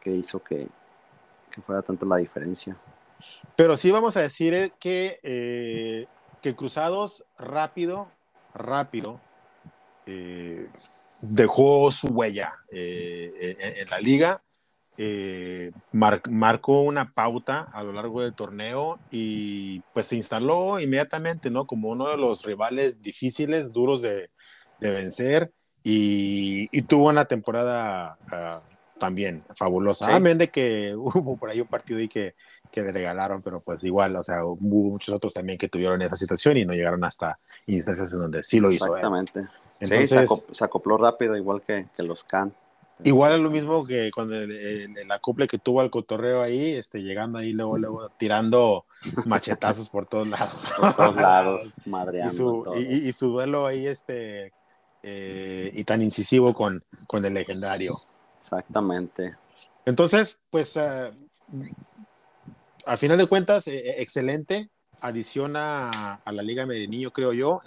que 0.07 0.13
hizo 0.13 0.39
que, 0.41 0.69
fuera 1.67 1.83
tanto 1.83 2.07
la 2.07 2.17
diferencia. 2.17 2.77
Pero 3.57 3.77
sí 3.77 3.91
vamos 3.91 4.17
a 4.17 4.21
decir 4.21 4.55
eh, 4.55 4.73
que, 4.79 5.19
eh, 5.25 6.07
que 6.43 6.55
Cruzados 6.55 7.25
rápido, 7.39 8.09
rápido, 8.55 9.21
eh, 10.05 10.69
dejó 11.23 11.91
su 11.91 12.09
huella 12.09 12.55
en, 12.71 13.91
la 13.91 13.99
liga, 13.99 14.43
marcó 15.93 16.83
una 16.83 17.13
pauta 17.13 17.69
a 17.73 17.83
lo 17.83 17.93
largo 17.93 18.23
del 18.23 18.35
torneo 18.35 19.01
y 19.11 19.81
pues 19.93 20.07
se 20.07 20.17
instaló 20.17 20.79
inmediatamente, 20.79 21.51
¿no? 21.51 21.67
Como 21.67 21.89
uno 21.89 22.11
de 22.11 22.17
los 22.17 22.45
rivales 22.45 23.03
difíciles, 23.03 23.73
duros 23.73 24.03
de, 24.03 24.31
vencer 24.79 25.51
y, 25.83 26.83
tuvo 26.83 27.09
una 27.09 27.25
temporada 27.25 28.17
ah, 28.31 28.63
también 28.99 29.41
fabulosa. 29.55 30.15
Amén 30.15 30.39
de 30.39 30.49
que 30.49 30.95
hubo 30.97 31.37
por 31.37 31.51
ahí 31.51 31.61
un 31.61 31.67
partido 31.67 32.01
y 32.01 32.09
que, 32.09 32.35
que 32.71 32.83
le 32.83 32.93
regalaron, 32.93 33.43
pero 33.43 33.61
pues 33.61 33.85
igual, 33.85 34.17
o 34.17 34.23
sea, 34.23 34.45
hubo 34.45 34.91
muchos 34.91 35.15
otros 35.15 35.35
también 35.35 35.59
que 35.59 35.69
tuvieron 35.69 36.01
esa 36.03 36.17
situación 36.17 36.57
y 36.57 36.65
no 36.65 36.73
llegaron 36.73 37.05
hasta 37.05 37.39
instancias 37.67 38.13
en 38.13 38.21
donde 38.21 38.43
sí 38.43 38.61
lo 38.61 38.71
hizo. 38.71 38.87
Exactamente. 38.87 39.41
Entonces, 39.81 40.45
se, 40.53 40.65
acopló, 40.65 40.97
rápido, 40.97 41.37
igual 41.37 41.63
que, 41.63 41.87
que 41.97 42.03
los 42.03 42.25
Can. 42.25 42.53
Igual 43.05 43.35
es 43.35 43.41
lo 43.41 43.51
mismo 43.51 43.87
que 43.87 44.11
con 44.11 44.33
el, 44.33 44.51
el, 44.97 45.11
acople 45.13 45.47
que 45.47 45.59
tuvo 45.59 45.83
al 45.83 45.91
cotorreo 45.91 46.41
ahí, 46.41 46.73
este, 46.73 47.03
llegando 47.03 47.39
ahí, 47.39 47.53
luego, 47.53 47.77
luego 47.77 48.09
tirando 48.17 48.87
machetazos 49.27 49.91
por 49.91 50.07
todos 50.07 50.27
lados. 50.27 50.55
Por 50.81 50.95
todos 50.95 51.17
lados, 51.17 51.75
madreando. 51.85 52.75
Y 52.75 52.85
su, 52.85 53.09
y, 53.09 53.13
su 53.13 53.29
duelo 53.33 53.67
ahí, 53.67 53.87
este, 53.87 54.53
eh, 55.03 55.71
y 55.75 55.85
tan 55.85 56.01
incisivo 56.01 56.55
con, 56.55 56.83
con 57.07 57.23
el 57.27 57.35
legendario. 57.35 58.01
Exactamente. 58.47 59.37
Entonces, 59.85 60.39
pues, 60.51 60.77
uh, 60.77 61.11
a 62.87 62.97
final 62.97 63.19
de 63.19 63.27
cuentas, 63.27 63.67
eh, 63.67 63.79
eh, 63.79 63.95
excelente. 63.99 64.71
Adiciona 65.01 66.15
a 66.15 66.33
la 66.33 66.43
Liga 66.43 66.65
Medellín, 66.65 67.11
creo 67.11 67.33
yo. 67.33 67.61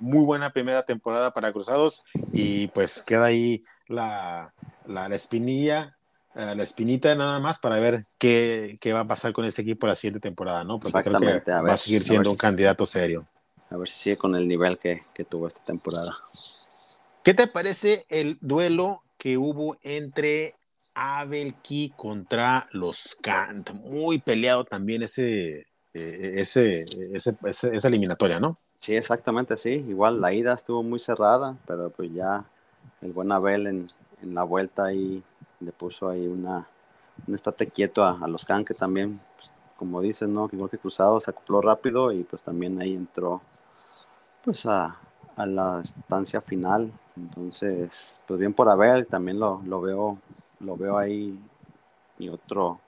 muy 0.00 0.24
buena 0.24 0.50
primera 0.50 0.82
temporada 0.82 1.32
para 1.32 1.52
Cruzados 1.52 2.02
y 2.32 2.68
pues 2.68 3.02
queda 3.02 3.26
ahí 3.26 3.64
la, 3.86 4.52
la, 4.86 5.06
espinilla, 5.14 5.96
la 6.34 6.62
espinita 6.62 7.14
nada 7.14 7.38
más 7.38 7.60
para 7.60 7.78
ver 7.78 8.06
qué, 8.18 8.76
qué, 8.80 8.92
va 8.92 9.00
a 9.00 9.06
pasar 9.06 9.32
con 9.32 9.44
ese 9.44 9.62
equipo 9.62 9.86
la 9.86 9.94
siguiente 9.94 10.20
temporada, 10.20 10.64
¿no? 10.64 10.80
Porque 10.80 11.00
creo 11.00 11.18
que 11.20 11.50
va 11.50 11.72
a 11.72 11.76
seguir 11.76 12.02
siendo 12.02 12.30
un 12.30 12.36
candidato 12.36 12.86
serio. 12.86 13.28
A 13.70 13.76
ver 13.76 13.88
si 13.88 14.02
sigue 14.02 14.16
con 14.16 14.34
el 14.34 14.48
nivel 14.48 14.78
que, 14.78 15.04
que 15.14 15.24
tuvo 15.24 15.46
esta 15.46 15.62
temporada. 15.62 16.16
¿Qué 17.22 17.34
te 17.34 17.46
parece 17.46 18.04
el 18.08 18.38
duelo 18.40 19.02
que 19.18 19.36
hubo 19.36 19.76
entre 19.82 20.54
Abel 20.94 21.54
Key 21.62 21.92
contra 21.96 22.66
los 22.72 23.16
Kant. 23.20 23.70
Muy 23.72 24.20
peleado 24.20 24.64
también 24.64 25.02
ese, 25.02 25.66
eh, 25.94 26.34
ese, 26.36 26.84
esa 27.12 27.88
eliminatoria, 27.88 28.40
¿no? 28.40 28.58
Sí, 28.78 28.94
exactamente, 28.94 29.56
sí. 29.56 29.70
Igual 29.88 30.20
la 30.20 30.32
ida 30.32 30.54
estuvo 30.54 30.82
muy 30.82 31.00
cerrada, 31.00 31.56
pero 31.66 31.90
pues 31.90 32.12
ya 32.12 32.44
el 33.02 33.12
buen 33.12 33.32
Abel 33.32 33.66
en, 33.66 33.86
la 34.22 34.42
vuelta 34.42 34.86
ahí 34.86 35.22
le 35.60 35.72
puso 35.72 36.08
ahí 36.08 36.26
una, 36.26 36.68
un 37.26 37.34
estate 37.34 37.68
quieto 37.68 38.04
a, 38.04 38.26
los 38.28 38.44
Kant, 38.44 38.66
que 38.66 38.74
también, 38.74 39.20
pues, 39.36 39.50
como 39.76 40.00
dices, 40.00 40.28
¿no? 40.28 40.48
Igual 40.52 40.70
que 40.70 40.78
Cruzado 40.78 41.20
se 41.20 41.30
acopló 41.30 41.60
rápido 41.60 42.12
y 42.12 42.24
pues 42.24 42.42
también 42.42 42.80
ahí 42.80 42.94
entró 42.94 43.42
pues 44.44 44.64
a, 44.66 44.98
a 45.38 45.46
la 45.46 45.80
estancia 45.82 46.42
final 46.42 46.92
entonces, 47.18 47.90
pues 48.26 48.38
bien 48.38 48.54
por 48.54 48.68
haber, 48.68 49.06
también 49.06 49.38
lo, 49.38 49.60
veo, 49.80 50.18
lo 50.60 50.76
veo 50.76 50.98
ahí 50.98 51.38
y 52.18 52.28
otro, 52.28 52.80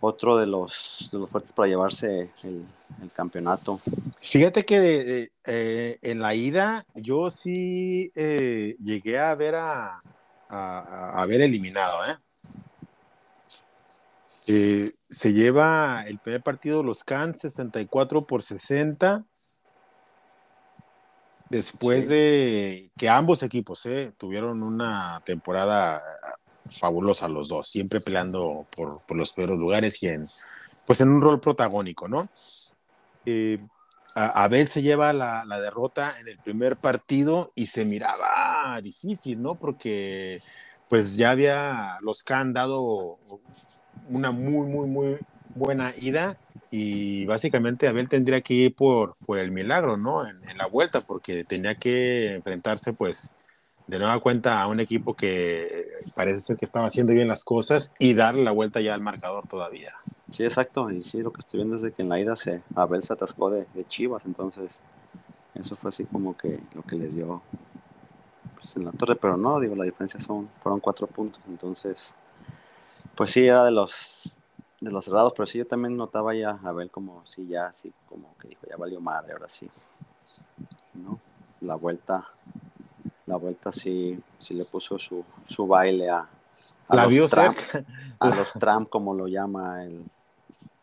otro 0.00 0.36
de 0.36 0.46
los, 0.46 1.08
de 1.12 1.18
los 1.18 1.30
fuertes 1.30 1.52
para 1.52 1.68
llevarse 1.68 2.30
el, 2.42 2.66
campeonato. 3.14 3.80
Fíjate 4.20 4.64
que 4.64 5.30
eh, 5.44 5.98
en 6.02 6.20
la 6.20 6.34
ida 6.34 6.84
yo 6.94 7.30
sí 7.30 8.12
eh, 8.14 8.76
llegué 8.82 9.18
a 9.18 9.34
ver 9.34 9.54
a, 9.56 9.98
a, 10.48 11.26
ver 11.26 11.40
eliminado, 11.40 11.98
¿eh? 12.06 12.16
se 15.08 15.32
lleva 15.32 16.04
el 16.06 16.18
primer 16.18 16.42
partido 16.42 16.82
los 16.82 17.04
Cans 17.04 17.38
64 17.40 18.22
por 18.26 18.42
60 18.42 19.24
después 21.52 22.08
de 22.08 22.90
que 22.96 23.10
ambos 23.10 23.42
equipos 23.42 23.84
eh, 23.84 24.10
tuvieron 24.16 24.62
una 24.62 25.20
temporada 25.22 26.00
fabulosa 26.70 27.28
los 27.28 27.50
dos, 27.50 27.68
siempre 27.68 28.00
peleando 28.00 28.66
por, 28.74 29.14
los 29.14 29.32
primeros 29.34 29.58
lugares 29.58 30.02
y 30.02 30.08
en, 30.08 30.24
pues 30.86 31.02
en 31.02 31.10
un 31.10 31.20
rol 31.20 31.40
protagónico, 31.40 32.08
¿no? 32.08 32.30
Eh, 33.26 33.58
Abel 34.14 34.68
se 34.68 34.80
lleva 34.80 35.12
la, 35.12 35.44
derrota 35.60 36.14
en 36.18 36.28
el 36.28 36.38
primer 36.38 36.76
partido 36.78 37.52
y 37.54 37.66
se 37.66 37.84
miraba 37.84 38.80
difícil, 38.82 39.42
¿no? 39.42 39.54
Porque 39.54 40.40
pues 40.88 41.16
ya 41.16 41.32
había 41.32 41.98
los 42.00 42.22
que 42.22 42.32
han 42.32 42.54
dado 42.54 43.18
una 44.08 44.30
muy, 44.30 44.66
muy, 44.66 44.86
muy 44.86 45.18
buena 45.54 45.90
ida 46.00 46.36
y 46.70 47.26
básicamente 47.26 47.88
Abel 47.88 48.08
tendría 48.08 48.40
que 48.40 48.54
ir 48.54 48.74
por, 48.74 49.16
por 49.26 49.38
el 49.38 49.50
milagro, 49.52 49.96
¿no? 49.96 50.26
En, 50.26 50.40
la 50.56 50.66
vuelta, 50.66 51.00
porque 51.00 51.44
tenía 51.44 51.74
que 51.74 52.34
enfrentarse, 52.34 52.92
pues, 52.92 53.34
de 53.86 53.98
nueva 53.98 54.20
cuenta 54.20 54.60
a 54.60 54.68
un 54.68 54.80
equipo 54.80 55.14
que 55.14 55.88
parece 56.14 56.40
ser 56.40 56.56
que 56.56 56.64
estaba 56.64 56.86
haciendo 56.86 57.12
bien 57.12 57.26
las 57.26 57.44
cosas 57.44 57.94
y 57.98 58.14
darle 58.14 58.44
la 58.44 58.52
vuelta 58.52 58.80
ya 58.80 58.94
al 58.94 59.02
marcador 59.02 59.48
todavía. 59.48 59.92
Sí, 60.30 60.44
exacto, 60.44 60.90
y 60.90 61.02
sí, 61.04 61.18
lo 61.18 61.32
que 61.32 61.40
estoy 61.40 61.64
viendo 61.64 61.84
es 61.84 61.94
que 61.94 62.02
en 62.02 62.08
la 62.08 62.20
ida 62.20 62.36
se, 62.36 62.62
Abel 62.74 63.02
se 63.02 63.12
atascó 63.12 63.50
de, 63.50 63.66
Chivas, 63.88 64.22
entonces 64.24 64.78
eso 65.54 65.74
fue 65.74 65.90
así 65.90 66.04
como 66.04 66.36
que 66.36 66.60
lo 66.74 66.82
que 66.82 66.96
le 66.96 67.08
dio 67.08 67.42
pues, 68.54 68.76
en 68.76 68.84
la 68.84 68.92
torre, 68.92 69.16
pero 69.16 69.36
no, 69.36 69.58
digo, 69.58 69.74
la 69.74 69.84
diferencia 69.84 70.20
son, 70.20 70.48
fueron 70.62 70.80
cuatro 70.80 71.06
puntos, 71.06 71.42
entonces, 71.48 72.14
pues 73.16 73.32
sí, 73.32 73.46
era 73.46 73.64
de 73.64 73.72
los 73.72 73.92
de 74.82 74.90
los 74.90 75.04
cerrados, 75.04 75.32
pero 75.36 75.46
sí 75.46 75.58
yo 75.58 75.66
también 75.66 75.96
notaba 75.96 76.34
ya 76.34 76.50
a 76.50 76.72
ver 76.72 76.90
como 76.90 77.24
si 77.24 77.46
ya 77.46 77.66
así 77.66 77.92
como 78.08 78.36
que 78.38 78.48
dijo 78.48 78.66
ya 78.68 78.76
valió 78.76 79.00
madre 79.00 79.32
ahora 79.32 79.48
sí. 79.48 79.70
¿No? 80.94 81.20
La 81.60 81.76
vuelta 81.76 82.28
la 83.26 83.36
vuelta 83.36 83.70
sí 83.70 84.20
sí 84.40 84.54
le 84.54 84.64
puso 84.64 84.98
su, 84.98 85.24
su 85.46 85.68
baile 85.68 86.10
a, 86.10 86.28
la 86.90 87.06
Trump, 87.06 87.56
a 88.18 88.28
los 88.28 88.52
Trump 88.54 88.88
como 88.88 89.14
lo 89.14 89.28
llama 89.28 89.84
el, 89.84 90.02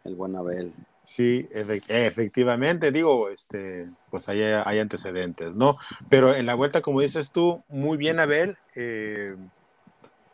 el 0.06 0.16
buen 0.16 0.36
Abel. 0.38 0.74
Sí, 1.04 1.50
efectivamente, 1.52 2.92
digo, 2.92 3.30
este, 3.32 3.90
pues 4.12 4.30
hay, 4.30 4.44
hay, 4.44 4.78
antecedentes, 4.78 5.56
¿no? 5.56 5.76
Pero 6.08 6.36
en 6.36 6.46
la 6.46 6.54
vuelta, 6.54 6.82
como 6.82 7.02
dices 7.02 7.32
tú, 7.32 7.64
muy 7.68 7.98
bien 7.98 8.20
Abel, 8.20 8.58
eh, 8.76 9.36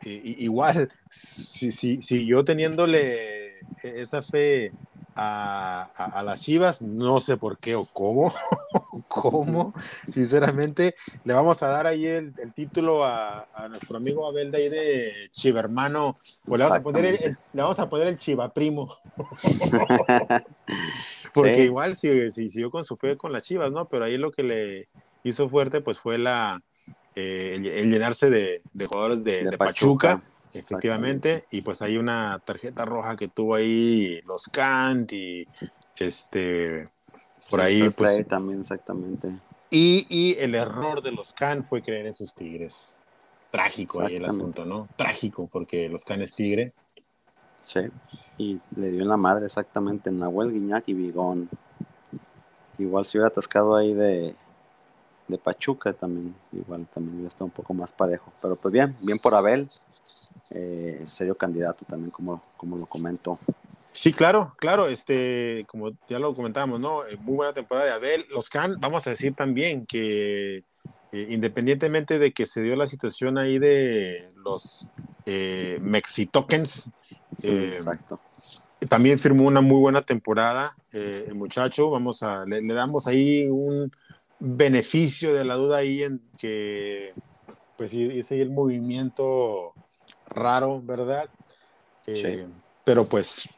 igual, 0.04 0.92
si, 1.10 1.72
si, 1.72 2.02
si 2.02 2.26
yo 2.26 2.44
teniéndole 2.44 3.45
esa 3.84 4.22
fe 4.22 4.72
a, 5.16 6.22
las 6.26 6.42
Chivas, 6.42 6.82
no 6.82 7.20
sé 7.20 7.38
por 7.38 7.58
qué 7.58 7.76
o 7.76 7.86
cómo, 7.94 8.34
cómo, 9.08 9.74
sinceramente, 10.12 10.96
le 11.24 11.34
vamos 11.34 11.64
a 11.64 11.68
dar 11.68 11.88
ahí 11.88 12.06
el, 12.06 12.34
título 12.54 13.06
a, 13.06 13.48
nuestro 13.70 13.98
amigo 13.98 14.28
Abel 14.28 14.52
de 14.52 14.58
ahí 14.58 14.70
de 14.70 15.14
Chivermano, 15.32 16.20
o 16.48 16.58
le 16.58 16.64
vamos 16.64 16.80
a 16.80 16.84
poner 16.84 17.06
el, 17.06 17.38
le 17.54 17.62
vamos 17.62 17.80
a 17.80 17.90
poner 17.90 18.08
el 18.08 18.18
Chiva 18.18 18.54
Primo, 18.54 18.94
porque 21.34 21.64
igual 21.64 21.96
si, 21.96 22.32
si, 22.32 22.50
siguió 22.50 22.70
con 22.70 22.84
su 22.84 22.98
fe 22.98 23.16
con 23.16 23.32
las 23.32 23.44
Chivas, 23.44 23.72
¿no? 23.72 23.88
Pero 23.88 24.06
ahí 24.06 24.18
lo 24.18 24.32
que 24.32 24.44
le 24.44 24.84
hizo 25.24 25.50
fuerte, 25.50 25.80
pues 25.80 25.98
fue 25.98 26.18
la, 26.18 26.62
eh, 27.16 27.54
el, 27.56 27.90
llenarse 27.90 28.30
de, 28.30 28.62
jugadores 28.86 29.24
de, 29.24 29.56
Pachuca 29.58 30.22
Efectivamente, 30.54 31.46
y 31.52 31.62
pues 31.62 31.82
hay 31.82 31.98
una 31.98 32.40
tarjeta 32.40 32.86
roja 32.86 33.16
que 33.16 33.28
tuvo 33.28 33.56
ahí 33.56 34.22
los 34.22 34.44
Kant 34.46 35.12
y 35.14 35.48
este 35.98 36.90
por 37.50 37.62
ahí 37.62 37.90
pues 37.96 38.26
también 38.28 38.62
exactamente. 38.62 39.36
Y, 39.70 40.06
y, 40.10 40.38
el 40.40 40.56
error 40.56 41.02
de 41.02 41.12
los 41.12 41.34
Kant 41.34 41.66
fue 41.66 41.82
creer 41.82 42.06
en 42.06 42.14
sus 42.14 42.34
Tigres. 42.34 42.96
Trágico 43.52 44.02
ahí 44.02 44.16
el 44.16 44.26
asunto, 44.26 44.66
¿no? 44.66 44.88
Trágico 44.96 45.48
porque 45.52 45.90
los 45.90 46.04
Can 46.04 46.22
es 46.22 46.36
Tigre. 46.36 46.74
Sí, 47.66 47.80
y 48.38 48.60
le 48.76 48.92
dio 48.92 49.02
en 49.02 49.08
la 49.08 49.18
madre 49.18 49.48
exactamente 49.48 50.10
en 50.10 50.20
Nahuel 50.20 50.52
Guiñac 50.52 50.88
y 50.88 50.94
Bigón. 50.94 51.50
Igual 52.78 53.06
se 53.06 53.18
hubiera 53.18 53.30
atascado 53.30 53.76
ahí 53.76 53.94
de, 53.94 54.36
de 55.28 55.38
Pachuca 55.38 55.94
también, 55.94 56.36
igual 56.52 56.86
también 56.94 57.16
hubiera 57.16 57.30
estado 57.30 57.46
un 57.46 57.52
poco 57.52 57.74
más 57.74 57.92
parejo. 57.92 58.32
Pero 58.42 58.56
pues 58.56 58.72
bien, 58.72 58.96
bien 59.02 59.20
por 59.20 59.34
Abel, 59.34 59.70
eh, 60.52 61.04
serio 61.08 61.36
candidato 61.36 61.86
también, 61.86 62.12
como, 62.12 62.44
como 62.58 62.78
lo 62.78 62.86
comento. 62.86 63.40
Sí, 63.68 64.14
claro, 64.14 64.54
claro, 64.58 64.88
este, 64.88 65.66
como 65.68 65.92
ya 66.08 66.20
lo 66.20 66.36
comentábamos, 66.36 66.80
¿no? 66.80 67.06
Eh, 67.06 67.18
muy 67.18 67.36
buena 67.36 67.54
temporada 67.54 67.88
de 67.88 67.94
Abel. 67.94 68.26
Los 68.30 68.50
Can, 68.50 68.78
vamos 68.80 69.08
a 69.08 69.10
decir 69.10 69.34
también 69.34 69.86
que 69.86 70.58
eh, 71.12 71.28
independientemente 71.30 72.20
de 72.20 72.32
que 72.32 72.46
se 72.46 72.62
dio 72.62 72.76
la 72.76 72.88
situación 72.88 73.38
ahí 73.38 73.58
de 73.58 74.30
los 74.36 74.92
eh, 75.26 75.80
Mexitokens, 75.82 76.92
también 78.90 79.18
firmó 79.18 79.48
una 79.48 79.62
muy 79.62 79.80
buena 79.80 80.04
temporada 80.04 80.76
el 80.92 81.36
muchacho. 81.36 81.90
Vamos 81.90 82.24
a, 82.24 82.46
le, 82.46 82.62
le, 82.62 82.74
damos 82.74 83.08
ahí 83.08 83.48
un 83.48 83.92
beneficio 84.40 85.34
de 85.34 85.44
la 85.44 85.56
duda 85.56 85.78
ahí 85.78 86.04
en 86.04 86.22
que 86.38 87.14
pues 87.78 87.94
ese 87.94 88.42
el 88.42 88.52
movimiento 88.52 89.74
raro, 90.30 90.82
¿verdad? 90.84 91.30
Eh, 92.08 92.48
pero 92.84 93.06
pues 93.06 93.50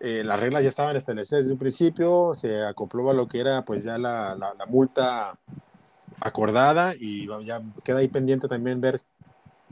eh, 0.00 0.22
las 0.24 0.40
reglas 0.40 0.62
ya 0.62 0.68
estaban 0.68 0.96
establecidas 0.96 1.44
desde 1.44 1.52
un 1.52 1.58
principio, 1.58 2.32
se 2.34 2.64
acopló 2.64 3.10
a 3.10 3.14
lo 3.14 3.26
que 3.28 3.40
era 3.40 3.64
pues 3.64 3.84
ya 3.84 3.98
la, 3.98 4.34
la, 4.34 4.66
multa 4.66 5.38
acordada 6.20 6.94
y 6.98 7.26
ya 7.44 7.62
queda 7.82 7.98
ahí 7.98 8.08
pendiente 8.08 8.48
también 8.48 8.80
ver 8.80 9.00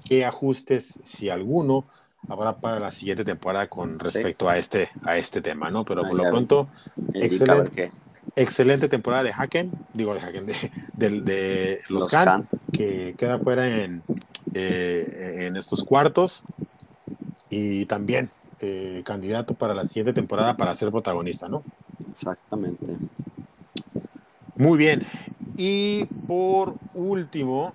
qué 0.05 0.25
ajustes, 0.25 1.01
si 1.05 1.31
alguno, 1.31 1.85
habrá 2.29 2.57
para 2.57 2.79
la 2.79 2.91
siguiente 2.91 3.25
temporada 3.25 3.69
con 3.69 3.99
respecto 3.99 4.49
a, 4.49 4.57
este, 4.57 4.91
a 5.03 5.17
este 5.17 5.41
tema, 5.41 5.71
¿no? 5.71 5.85
Pero 5.85 6.03
por 6.03 6.15
lo 6.15 6.25
pronto, 6.25 6.69
excelente, 7.15 7.91
excelente 8.37 8.89
temporada 8.89 9.23
de 9.25 9.33
Haken, 9.33 9.73
digo 9.93 10.15
de 10.15 10.21
Haken, 10.21 10.47
de, 10.47 10.55
de, 10.97 11.81
los, 11.89 12.11
los 12.13 12.45
que 12.73 13.15
queda 13.17 13.39
fuera 13.39 13.83
en, 13.83 14.03
eh, 14.55 15.47
en 15.47 15.57
estos 15.57 15.85
cuartos 15.85 16.45
y 17.51 17.87
también 17.87 18.31
eh, 18.61 19.03
candidato 19.05 19.55
para 19.55 19.75
la 19.75 19.87
siguiente 19.87 20.13
temporada 20.13 20.57
para 20.57 20.75
ser 20.75 20.91
protagonista, 20.91 21.49
¿no? 21.49 21.63
Exactamente. 22.13 22.87
Muy 24.57 24.79
bien. 24.79 25.03
Y 25.57 26.05
por 26.27 26.77
último, 26.95 27.73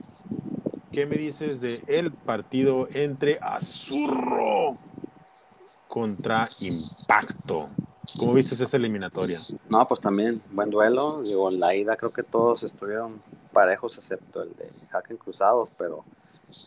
¿qué 0.91 1.05
me 1.05 1.17
dices 1.17 1.61
de 1.61 1.83
el 1.87 2.11
partido 2.11 2.87
entre 2.93 3.37
Azurro 3.41 4.77
contra 5.87 6.49
Impacto? 6.59 7.69
¿Cómo 8.17 8.33
viste 8.33 8.55
esa 8.55 8.77
eliminatoria? 8.77 9.41
No, 9.69 9.87
pues 9.87 9.99
también 9.99 10.41
buen 10.51 10.69
duelo. 10.69 11.21
Digo, 11.23 11.49
en 11.49 11.59
la 11.59 11.75
ida 11.75 11.97
creo 11.97 12.13
que 12.13 12.23
todos 12.23 12.63
estuvieron 12.63 13.21
parejos 13.51 13.97
excepto 13.97 14.41
el 14.41 14.55
de 14.55 14.69
Haken 14.91 15.17
Cruzados, 15.17 15.69
pero 15.77 16.05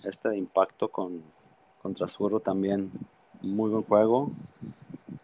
este 0.04 0.28
de 0.28 0.36
impacto 0.36 0.88
con 0.88 1.22
contra 1.82 2.06
Zurro 2.06 2.40
también 2.40 2.90
muy 3.42 3.70
buen 3.70 3.84
juego. 3.84 4.30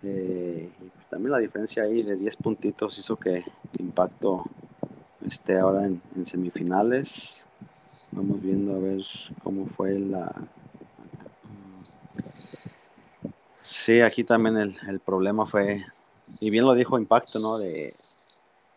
Eh, 0.03 0.71
y 0.81 1.11
también 1.11 1.33
la 1.33 1.39
diferencia 1.39 1.83
ahí 1.83 2.03
de 2.03 2.17
10 2.17 2.37
puntitos 2.37 2.99
hizo 2.99 3.17
que, 3.17 3.45
Impacto 3.79 4.45
esté 5.27 5.59
ahora 5.59 5.85
en, 5.85 6.01
semifinales. 6.25 7.47
Vamos 8.13 8.41
viendo 8.41 8.75
a 8.75 8.79
ver 8.79 9.03
cómo 9.43 9.67
fue 9.67 9.99
la... 9.99 10.33
Sí, 13.61 14.01
aquí 14.01 14.25
también 14.25 14.57
el, 14.57 14.77
el 14.89 15.01
problema 15.01 15.45
fue, 15.45 15.85
y 16.41 16.51
bien 16.51 16.65
lo 16.65 16.75
dijo 16.75 16.99
Impacto, 16.99 17.39
¿no? 17.39 17.59
De, 17.59 17.95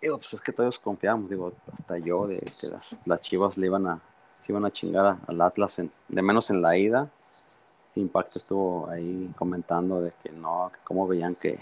digo, 0.01 0.17
pues 0.17 0.33
es 0.33 0.41
que 0.41 0.51
todos 0.51 0.79
confiamos, 0.79 1.29
digo, 1.29 1.53
hasta 1.77 1.97
yo, 1.97 2.27
de 2.27 2.39
que 2.59 2.67
las, 2.67 2.95
las 3.05 3.21
chivas 3.21 3.57
le 3.57 3.67
iban 3.67 3.87
a, 3.87 3.99
se 4.41 4.51
iban 4.51 4.65
a 4.65 4.71
chingar 4.71 5.17
al 5.27 5.41
Atlas, 5.41 5.75
de 5.77 6.21
menos 6.21 6.49
en 6.49 6.61
la 6.61 6.77
ida. 6.77 7.09
Impacto 7.95 8.39
estuvo 8.39 8.89
ahí 8.89 9.31
comentando 9.37 10.01
de 10.01 10.13
que 10.23 10.31
no, 10.31 10.71
que 10.73 10.79
cómo 10.83 11.07
veían 11.07 11.35
que, 11.35 11.59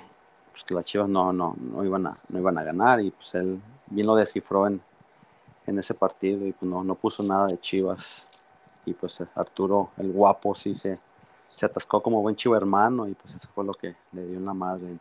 pues, 0.52 0.64
que 0.66 0.74
las 0.74 0.86
Chivas 0.86 1.10
no, 1.10 1.32
no, 1.34 1.56
no, 1.58 1.84
iban 1.84 2.08
a, 2.08 2.18
no 2.30 2.40
iban 2.40 2.58
a 2.58 2.64
ganar 2.64 3.00
y 3.00 3.12
pues 3.12 3.34
él 3.36 3.62
bien 3.88 4.08
lo 4.08 4.16
descifró 4.16 4.68
en, 4.68 4.82
en 5.66 5.80
ese 5.80 5.94
partido 5.94 6.46
y 6.46 6.52
pues 6.52 6.70
no, 6.70 6.84
no 6.84 6.96
puso 6.96 7.24
nada 7.24 7.48
de 7.48 7.60
Chivas 7.60 8.28
y 8.86 8.94
pues 8.94 9.22
Arturo 9.36 9.90
el 9.98 10.12
guapo 10.12 10.56
sí 10.56 10.76
se, 10.76 11.00
se 11.56 11.66
atascó 11.66 12.02
como 12.02 12.22
buen 12.22 12.36
chivo 12.36 12.56
hermano 12.56 13.08
y 13.08 13.14
pues 13.14 13.36
eso 13.36 13.48
fue 13.54 13.66
lo 13.66 13.74
que 13.74 13.96
le 14.12 14.26
dio 14.26 14.38
una 14.40 14.54
madre 14.54 14.98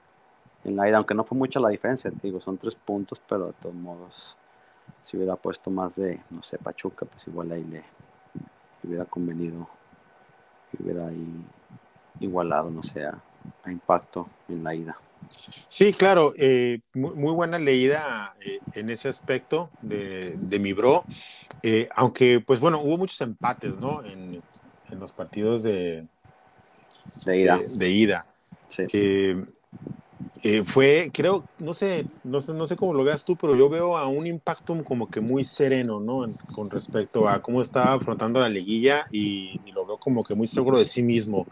en, 0.66 0.70
en 0.70 0.76
la 0.76 0.88
ida, 0.88 0.96
aunque 0.96 1.14
no 1.14 1.24
fue 1.24 1.38
mucha 1.38 1.60
la 1.60 1.68
diferencia, 1.68 2.10
te 2.10 2.18
digo, 2.22 2.40
son 2.40 2.58
tres 2.58 2.74
puntos, 2.74 3.20
pero 3.28 3.48
de 3.48 3.52
todos 3.54 3.74
modos 3.74 4.36
si 5.04 5.16
hubiera 5.16 5.36
puesto 5.36 5.70
más 5.70 5.94
de, 5.96 6.20
no 6.30 6.42
sé, 6.42 6.58
Pachuca, 6.58 7.06
pues 7.06 7.26
igual 7.28 7.52
ahí 7.52 7.64
le, 7.64 7.84
hubiera 8.82 9.04
convenido, 9.04 9.68
hubiera 10.78 11.08
ahí 11.08 11.44
igualado, 12.20 12.70
no 12.70 12.82
sé, 12.82 13.04
a, 13.04 13.20
impacto 13.66 14.28
en 14.48 14.64
la 14.64 14.74
ida. 14.74 14.98
Sí, 15.68 15.92
claro, 15.92 16.34
eh, 16.36 16.80
muy, 16.94 17.32
buena 17.32 17.58
leída 17.58 18.34
eh, 18.44 18.58
en 18.74 18.90
ese 18.90 19.08
aspecto 19.08 19.70
de, 19.82 20.36
mi 20.60 20.72
bro, 20.72 21.04
eh, 21.62 21.88
aunque 21.94 22.40
pues 22.44 22.60
bueno, 22.60 22.80
hubo 22.80 22.98
muchos 22.98 23.20
empates, 23.20 23.78
¿no? 23.78 24.04
En, 24.04 24.42
los 24.90 25.12
partidos 25.12 25.64
de, 25.64 26.06
de 27.26 27.36
ida. 27.36 27.58
De, 27.76 27.90
ida. 27.90 28.26
Eh, 30.42 30.62
fue, 30.62 31.10
creo, 31.12 31.44
no 31.58 31.74
sé, 31.74 32.06
no 32.24 32.40
sé, 32.40 32.52
no 32.52 32.66
sé 32.66 32.76
cómo 32.76 32.94
lo 32.94 33.04
veas 33.04 33.24
tú, 33.24 33.36
pero 33.36 33.56
yo 33.56 33.68
veo 33.68 33.96
a 33.96 34.06
un 34.06 34.26
impacto 34.26 34.82
como 34.84 35.08
que 35.10 35.20
muy 35.20 35.44
sereno, 35.44 36.00
¿no? 36.00 36.26
con 36.54 36.70
respecto 36.70 37.28
a 37.28 37.40
cómo 37.42 37.62
estaba 37.62 37.94
afrontando 37.94 38.40
la 38.40 38.48
liguilla 38.48 39.06
y, 39.10 39.60
lo 39.72 39.84
veo 39.84 39.98
como 39.98 40.24
que 40.24 40.34
muy 40.34 40.46
seguro 40.46 40.78
de 40.78 40.86
sí 40.86 41.02
mismo, 41.02 41.46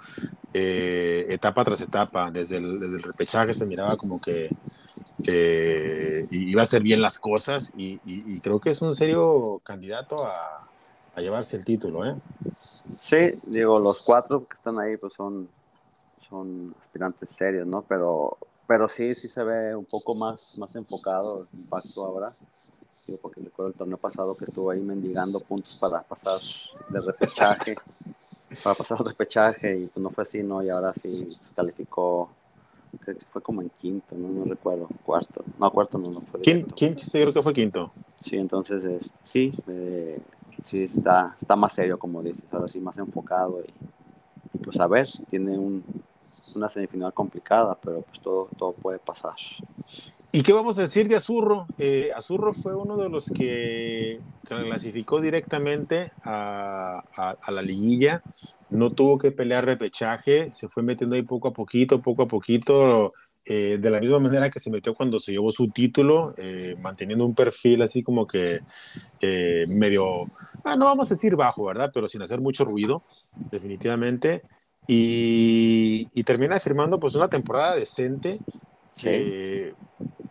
eh, 0.54 1.26
etapa 1.28 1.62
tras 1.62 1.82
etapa, 1.82 2.30
desde 2.30 2.56
el, 2.56 2.80
desde 2.80 2.96
el 2.96 3.02
repechaje 3.02 3.52
se 3.52 3.66
miraba 3.66 3.98
como 3.98 4.18
que 4.20 4.48
iba 6.30 6.62
a 6.62 6.64
hacer 6.64 6.82
bien 6.82 7.02
las 7.02 7.18
cosas 7.18 7.72
y, 7.76 7.98
creo 8.40 8.60
que 8.60 8.70
es 8.70 8.80
un 8.80 8.94
serio 8.94 9.60
candidato 9.62 10.24
a, 10.24 10.66
a 11.14 11.20
llevarse 11.20 11.56
el 11.56 11.64
título, 11.64 12.04
¿eh? 12.04 12.14
Sí, 13.00 13.38
digo, 13.44 13.78
los 13.78 14.02
cuatro 14.02 14.46
que 14.46 14.54
están 14.54 14.78
ahí 14.78 14.96
pues 14.96 15.12
son, 15.14 15.48
son 16.28 16.74
aspirantes 16.80 17.28
serios, 17.30 17.66
¿no? 17.66 17.82
Pero, 17.82 18.38
pero 18.66 18.88
sí, 18.88 19.14
sí 19.14 19.28
se 19.28 19.44
ve 19.44 19.74
un 19.74 19.84
poco 19.84 20.14
más, 20.14 20.58
más 20.58 20.74
enfocado 20.76 21.46
el 21.52 21.60
impacto 21.60 22.04
ahora. 22.04 22.34
Porque 23.20 23.42
recuerdo 23.42 23.68
el 23.68 23.74
torneo 23.74 23.98
pasado 23.98 24.34
que 24.34 24.46
estuvo 24.46 24.70
ahí 24.70 24.80
mendigando 24.80 25.38
puntos 25.40 25.76
para 25.78 26.02
pasar 26.02 26.40
de 26.88 27.00
repechaje, 27.00 27.74
para 28.62 28.74
pasar 28.74 28.98
el 29.00 29.06
repechaje 29.06 29.78
y 29.78 29.86
pues 29.88 30.02
no 30.02 30.08
fue 30.08 30.24
así, 30.24 30.42
¿no? 30.42 30.62
Y 30.62 30.70
ahora 30.70 30.94
sí 30.94 31.28
calificó, 31.54 32.28
creo 33.00 33.18
que 33.18 33.26
fue 33.26 33.42
como 33.42 33.60
en 33.60 33.68
quinto, 33.68 34.16
no, 34.16 34.28
no 34.28 34.44
recuerdo, 34.46 34.88
cuarto. 35.04 35.44
No, 35.58 35.70
cuarto 35.70 35.98
no, 35.98 36.06
no 36.10 36.20
fue. 36.20 36.40
Quinto, 36.40 36.74
quinto, 36.74 37.02
sí, 37.04 37.20
creo 37.20 37.32
que 37.34 37.42
fue 37.42 37.52
quinto. 37.52 37.92
Sí, 38.22 38.36
entonces, 38.36 38.82
es, 38.84 39.12
sí, 39.24 39.50
eh, 39.68 40.18
sí 40.62 40.84
está, 40.84 41.36
está 41.38 41.56
más 41.56 41.74
serio, 41.74 41.98
como 41.98 42.22
dices, 42.22 42.44
ahora 42.54 42.68
sí 42.68 42.80
más 42.80 42.96
enfocado 42.96 43.62
y, 44.54 44.58
pues 44.60 44.80
a 44.80 44.86
ver, 44.86 45.10
tiene 45.28 45.58
un, 45.58 45.84
una 46.56 46.68
semifinal 46.68 47.12
complicada, 47.12 47.78
pero 47.82 48.02
pues 48.02 48.20
todo, 48.20 48.48
todo 48.58 48.72
puede 48.72 48.98
pasar. 48.98 49.34
¿Y 50.32 50.42
qué 50.42 50.52
vamos 50.52 50.78
a 50.78 50.82
decir 50.82 51.08
de 51.08 51.16
Azurro? 51.16 51.66
Eh, 51.78 52.10
Azurro 52.14 52.52
fue 52.52 52.74
uno 52.74 52.96
de 52.96 53.08
los 53.08 53.30
que 53.30 54.20
clasificó 54.42 55.20
directamente 55.20 56.12
a, 56.24 57.04
a, 57.40 57.50
la 57.50 57.62
liguilla, 57.62 58.22
no 58.70 58.90
tuvo 58.90 59.18
que 59.18 59.30
pelear 59.30 59.64
repechaje, 59.64 60.52
se 60.52 60.68
fue 60.68 60.82
metiendo 60.82 61.14
ahí 61.14 61.22
poco 61.22 61.48
a 61.48 61.52
poquito, 61.52 62.02
poco 62.02 62.24
a 62.24 62.28
poquito, 62.28 63.10
eh, 63.46 63.76
de 63.78 63.90
la 63.90 64.00
misma 64.00 64.18
manera 64.20 64.48
que 64.48 64.58
se 64.58 64.70
metió 64.70 64.94
cuando 64.94 65.20
se 65.20 65.32
llevó 65.32 65.52
su 65.52 65.68
título, 65.68 66.34
eh, 66.38 66.76
manteniendo 66.80 67.26
un 67.26 67.34
perfil 67.34 67.82
así 67.82 68.02
como 68.02 68.26
que 68.26 68.60
eh, 69.20 69.64
medio, 69.78 70.22
ah, 70.64 70.76
no 70.76 70.86
vamos 70.86 71.10
a 71.10 71.14
decir 71.14 71.36
bajo, 71.36 71.64
¿verdad? 71.66 71.90
Pero 71.92 72.08
sin 72.08 72.22
hacer 72.22 72.40
mucho 72.40 72.64
ruido, 72.64 73.02
definitivamente. 73.50 74.42
Y, 74.86 76.22
termina 76.24 76.58
firmando 76.60 76.98
pues 76.98 77.14
una 77.14 77.28
temporada 77.28 77.76
decente. 77.76 78.38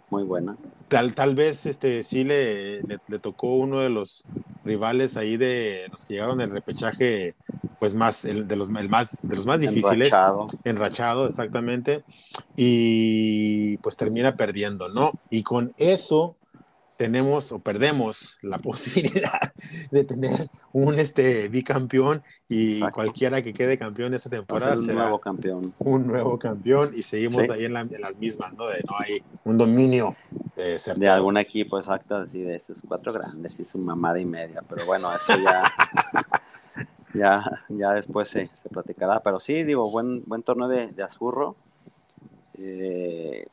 Muy 0.10 0.24
buena. 0.24 0.58
Tal, 0.88 1.14
tal 1.14 1.36
vez 1.36 1.66
este, 1.66 2.04
sí 2.04 2.24
le, 2.24 2.84
le, 2.84 3.00
le, 3.08 3.20
tocó 3.20 3.56
uno 3.56 3.80
de 3.80 3.90
los 3.90 4.26
rivales 4.64 5.18
ahí 5.18 5.38
de 5.38 5.88
los 5.90 6.06
que 6.06 6.14
llegaron 6.14 6.40
el 6.40 6.52
repechaje 6.52 7.36
pues 7.84 7.96
más, 7.96 8.24
el 8.24 8.48
de 8.48 8.56
los, 8.56 8.70
el 8.70 8.88
más, 8.88 9.28
de 9.28 9.36
los 9.36 9.46
más 9.46 9.60
difíciles. 9.60 10.08
Enrachado. 10.08 10.48
Enrachado, 10.64 11.28
exactamente. 11.28 12.06
Y 12.56 13.76
pues 13.80 13.98
termina 13.98 14.38
perdiendo, 14.38 14.88
¿no? 14.88 15.12
Y 15.30 15.44
con 15.44 15.74
eso 15.78 16.38
tenemos 17.04 17.52
o 17.52 17.60
perdemos 17.60 18.40
la 18.42 18.58
posibilidad 18.70 19.52
de 19.92 20.06
tener 20.06 20.50
un 20.72 20.98
este, 20.98 21.50
bicampeón 21.50 22.24
y 22.48 22.80
cualquiera 22.92 23.42
que 23.42 23.54
quede 23.54 23.78
campeón 23.78 24.14
esta 24.14 24.30
temporada 24.30 24.76
un 24.76 24.88
nuevo 24.88 25.20
campeón. 25.20 25.62
Un 25.80 26.08
nuevo 26.08 26.40
campeón 26.40 26.92
y 26.96 27.02
seguimos 27.02 27.50
ahí 27.50 27.66
en, 27.66 27.74
las 27.74 28.16
mismas, 28.18 28.54
¿no? 28.54 28.68
De 28.68 28.82
no 28.88 28.96
hay 28.98 29.22
un 29.44 29.58
dominio 29.58 30.16
eh, 30.56 30.78
de 30.96 31.10
algún 31.10 31.36
equipo 31.36 31.78
exacto, 31.78 32.16
así 32.16 32.40
de 32.40 32.56
esos 32.56 32.82
cuatro 32.88 33.12
grandes 33.12 33.60
y 33.60 33.66
su 33.66 33.80
mamada 33.80 34.18
y 34.18 34.26
media, 34.26 34.62
pero 34.70 34.86
bueno, 34.86 35.10
eso 35.14 35.38
ya 35.44 35.74
ya, 37.14 37.66
ya 37.68 37.92
después 37.96 38.30
se, 38.30 38.50
se, 38.62 38.70
platicará. 38.70 39.20
Pero 39.20 39.42
sí, 39.42 39.64
digo, 39.64 39.92
buen, 39.92 40.24
buen 40.26 40.42
torneo 40.42 40.70
de, 40.70 40.88
de 40.88 41.04
Azurro. 41.04 41.58
Eh, 42.58 43.46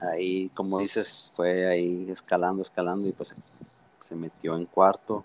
ahí, 0.00 0.48
como 0.50 0.78
dices, 0.78 1.32
fue 1.34 1.66
ahí 1.66 2.10
escalando, 2.10 2.62
escalando 2.62 3.08
y 3.08 3.12
pues 3.12 3.34
se 4.08 4.16
metió 4.16 4.56
en 4.56 4.66
cuarto. 4.66 5.24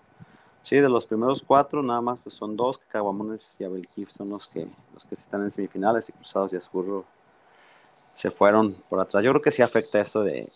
Sí, 0.62 0.76
de 0.76 0.88
los 0.88 1.06
primeros 1.06 1.42
cuatro, 1.46 1.82
nada 1.82 2.00
más 2.00 2.18
pues 2.20 2.34
son 2.34 2.56
dos, 2.56 2.78
que 2.78 2.84
Caguamones 2.88 3.56
y 3.58 3.64
Abelkif 3.64 4.10
son 4.10 4.30
los 4.30 4.46
que, 4.48 4.68
los 4.92 5.04
que 5.04 5.14
están 5.14 5.42
en 5.42 5.50
semifinales 5.50 6.08
y 6.08 6.12
Cruzados 6.12 6.52
y 6.52 6.56
Azurro 6.56 7.04
se 8.12 8.30
fueron 8.30 8.74
por 8.88 9.00
atrás. 9.00 9.24
Yo 9.24 9.30
creo 9.30 9.42
que 9.42 9.50
sí 9.50 9.62
afecta 9.62 10.00
eso 10.00 10.22
de, 10.22 10.50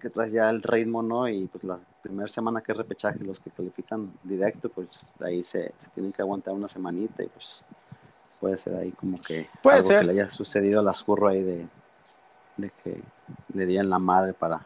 que 0.00 0.10
trae 0.10 0.30
ya 0.30 0.50
el 0.50 0.62
ritmo, 0.62 1.02
¿no? 1.02 1.28
Y 1.28 1.46
pues 1.46 1.64
la 1.64 1.78
primera 2.02 2.28
semana 2.28 2.60
que 2.60 2.72
es 2.72 2.78
repechaje, 2.78 3.20
los 3.20 3.40
que 3.40 3.50
califican 3.50 4.12
directo, 4.22 4.68
pues 4.68 4.88
ahí 5.20 5.44
se, 5.44 5.72
tienen 5.94 6.12
que 6.12 6.22
aguantar 6.22 6.54
una 6.54 6.68
semanita 6.68 7.22
y 7.22 7.28
pues 7.28 7.62
puede 8.40 8.56
ser 8.56 8.76
ahí 8.76 8.92
como 8.92 9.18
que 9.20 9.46
puede 9.62 9.82
ser. 9.82 10.00
que 10.00 10.12
le 10.12 10.20
haya 10.20 10.30
sucedido 10.30 10.80
a 10.80 10.82
las 10.82 11.04
ahí 11.28 11.42
de, 11.42 11.66
de 12.58 12.70
que 12.84 13.02
le 13.54 13.66
dieran 13.66 13.88
la 13.88 13.98
madre 13.98 14.34
para 14.34 14.60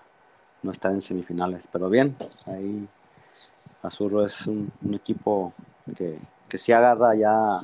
no 0.63 0.73
estar 0.73 0.91
en 0.91 1.01
semifinales. 1.01 1.65
Pero 1.71 1.89
bien, 1.89 2.17
ahí 2.47 2.89
Azurro 3.83 4.25
es 4.25 4.47
un, 4.47 4.73
un 4.83 4.95
equipo 4.95 5.53
que, 5.97 6.19
que 6.49 6.59
sí 6.59 6.73
agarra 6.73 7.15
ya 7.15 7.63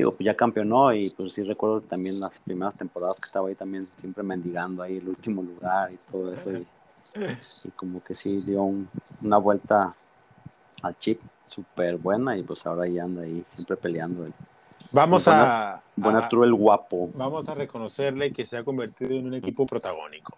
digo, 0.00 0.12
pues 0.12 0.24
ya 0.24 0.34
campeonó 0.34 0.94
y 0.94 1.10
pues 1.10 1.34
sí 1.34 1.42
recuerdo 1.42 1.82
también 1.82 2.18
las 2.20 2.32
primeras 2.40 2.74
temporadas 2.74 3.16
que 3.16 3.26
estaba 3.26 3.48
ahí 3.48 3.54
también 3.54 3.86
siempre 3.98 4.22
mendigando 4.22 4.82
ahí 4.82 4.96
el 4.96 5.08
último 5.08 5.42
lugar 5.42 5.92
y 5.92 5.98
todo 6.10 6.32
eso 6.32 6.52
y, 6.52 7.68
como 7.76 8.02
que 8.02 8.14
sí 8.14 8.40
dio 8.40 8.62
una 9.20 9.36
vuelta 9.36 9.94
al 10.82 10.98
chip 10.98 11.20
súper 11.48 11.98
buena 11.98 12.36
y 12.36 12.42
pues 12.42 12.64
ahora 12.64 12.86
ya 12.86 13.04
anda 13.04 13.24
ahí 13.24 13.44
siempre 13.54 13.76
peleando. 13.76 14.26
Vamos 14.92 15.28
a... 15.28 15.82
Buen 15.96 16.16
Arturo 16.16 16.44
el 16.44 16.54
guapo. 16.54 17.10
Vamos 17.14 17.48
a 17.48 17.54
reconocerle 17.54 18.32
que 18.32 18.46
se 18.46 18.56
ha 18.56 18.64
convertido 18.64 19.12
en 19.12 19.26
un 19.26 19.34
equipo 19.34 19.66
protagónico. 19.66 20.34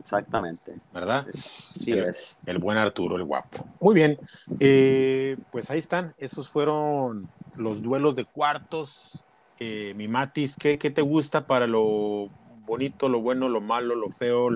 Exactamente. 0.00 0.74
¿Verdad? 0.92 1.26
Sí 1.68 1.92
el, 1.92 2.06
es. 2.06 2.36
El 2.44 2.58
buen 2.58 2.76
Arturo, 2.76 3.16
el 3.16 3.24
guapo. 3.24 3.64
Muy 3.80 3.94
bien. 3.94 4.18
Eh, 4.58 5.36
pues 5.52 5.70
ahí 5.70 5.78
están. 5.78 6.14
Esos 6.18 6.48
fueron 6.48 7.28
los 7.58 7.82
duelos 7.82 8.16
de 8.16 8.24
cuartos. 8.24 9.24
Eh, 9.58 9.94
mi 9.96 10.08
Matis, 10.08 10.56
¿qué, 10.56 10.76
te 10.76 11.02
gusta 11.02 11.46
para 11.46 11.66
lo 11.66 12.28
bonito, 12.66 13.08
lo 13.08 13.20
bueno, 13.20 13.48
lo 13.48 13.60
malo, 13.60 13.94
lo 13.94 14.10
feo, 14.10 14.50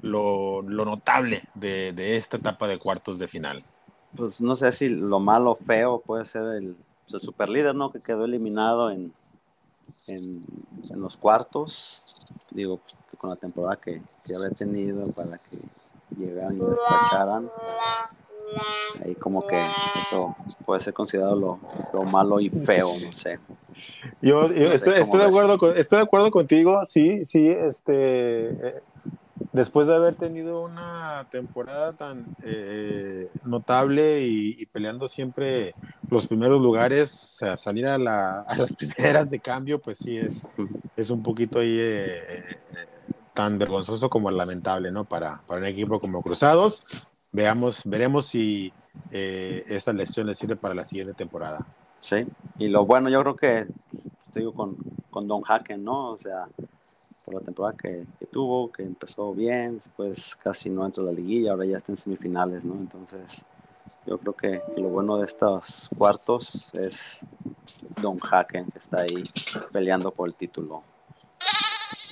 lo, 0.00 0.62
notable 0.62 1.42
de, 1.54 2.16
esta 2.16 2.38
etapa 2.38 2.66
de 2.66 2.78
cuartos 2.78 3.18
de 3.18 3.28
final? 3.28 3.62
Pues 4.16 4.40
no 4.40 4.56
sé 4.56 4.72
si 4.72 4.88
lo 4.88 5.20
malo, 5.20 5.56
feo 5.66 6.00
puede 6.00 6.24
ser 6.24 6.42
el, 6.56 6.76
pues, 7.10 7.22
super 7.22 7.48
líder, 7.48 7.74
¿no? 7.74 7.90
Que 7.90 8.00
quedó 8.00 8.24
eliminado 8.24 8.90
en, 8.90 9.12
en, 10.06 10.44
los 10.94 11.16
cuartos. 11.16 12.02
Digo, 12.50 12.78
pues, 12.78 12.94
con 13.18 13.30
la 13.30 13.36
temporada 13.36 13.76
que, 13.76 14.02
que 14.24 14.34
había 14.34 14.50
tenido 14.50 15.06
para 15.12 15.38
que 15.38 15.58
llegaran 16.16 16.56
y 16.56 16.60
despacharan. 16.60 17.50
Ahí 19.04 19.14
como 19.14 19.46
que 19.46 19.56
eso 19.56 20.34
puede 20.66 20.80
ser 20.80 20.92
considerado 20.92 21.36
lo, 21.36 21.60
lo 21.92 22.02
malo 22.04 22.40
y 22.40 22.50
feo, 22.50 22.88
no 22.88 23.12
sé. 23.12 23.38
Yo, 24.20 24.42
estoy, 24.42 24.94
de 24.94 25.24
acuerdo 25.24 25.56
con, 25.56 25.76
estoy 25.76 25.98
de 25.98 26.02
acuerdo 26.02 26.30
contigo, 26.30 26.80
sí, 26.84 27.24
sí, 27.24 27.48
este, 27.48 28.48
eh, 28.50 28.82
después 29.52 29.86
de 29.86 29.94
haber 29.94 30.14
tenido 30.14 30.62
una 30.62 31.26
temporada 31.30 31.92
tan 31.92 32.36
eh, 32.42 33.30
notable 33.44 34.22
y, 34.26 34.66
peleando 34.66 35.08
siempre 35.08 35.74
los 36.08 36.26
primeros 36.26 36.60
lugares, 36.60 37.40
salir 37.56 37.86
a, 37.86 37.98
la, 37.98 38.40
a, 38.40 38.56
las 38.56 38.76
primeras 38.76 39.30
de 39.30 39.40
cambio, 39.40 39.80
pues 39.80 39.98
sí 39.98 40.16
es, 40.16 40.46
es 40.96 41.10
un 41.10 41.22
poquito 41.22 41.60
ahí 41.60 41.76
eh, 41.78 42.44
tan 43.34 43.58
vergonzoso 43.58 44.08
como 44.10 44.30
lamentable, 44.30 44.90
¿no? 44.90 45.04
Para, 45.04 45.42
para 45.46 45.60
un 45.60 45.66
equipo 45.66 46.00
como 46.00 46.22
Cruzados. 46.22 47.08
Veamos, 47.32 47.82
veremos 47.84 48.26
si 48.26 48.72
eh, 49.10 49.64
esta 49.68 49.92
lección 49.92 50.26
le 50.26 50.34
sirve 50.34 50.56
para 50.56 50.74
la 50.74 50.84
siguiente 50.84 51.14
temporada. 51.14 51.66
Sí, 52.00 52.26
y 52.58 52.68
lo 52.68 52.86
bueno, 52.86 53.08
yo 53.08 53.20
creo 53.22 53.36
que 53.36 53.66
estoy 54.26 54.52
con, 54.52 54.76
con 55.10 55.28
Don 55.28 55.42
Haken, 55.46 55.84
¿no? 55.84 56.12
O 56.12 56.18
sea, 56.18 56.48
por 57.30 57.40
la 57.40 57.46
temporada 57.46 57.76
que, 57.76 58.06
tuvo, 58.26 58.72
que 58.72 58.82
empezó 58.82 59.32
bien, 59.32 59.76
después 59.76 60.36
casi 60.36 60.68
no 60.68 60.84
entró 60.84 61.04
a 61.04 61.06
la 61.06 61.12
liguilla, 61.12 61.52
ahora 61.52 61.64
ya 61.64 61.76
está 61.76 61.92
en 61.92 61.98
semifinales, 61.98 62.64
¿no? 62.64 62.74
Entonces, 62.74 63.22
yo 64.06 64.18
creo 64.18 64.34
que 64.34 64.62
lo 64.76 64.88
bueno 64.88 65.18
de 65.18 65.26
estos 65.26 65.88
cuartos 65.96 66.70
es 66.74 66.96
Don 68.02 68.18
Haken, 68.20 68.66
que 68.66 68.78
está 68.78 69.02
ahí 69.02 69.22
peleando 69.72 70.10
por 70.10 70.28
el 70.28 70.34
título. 70.34 70.82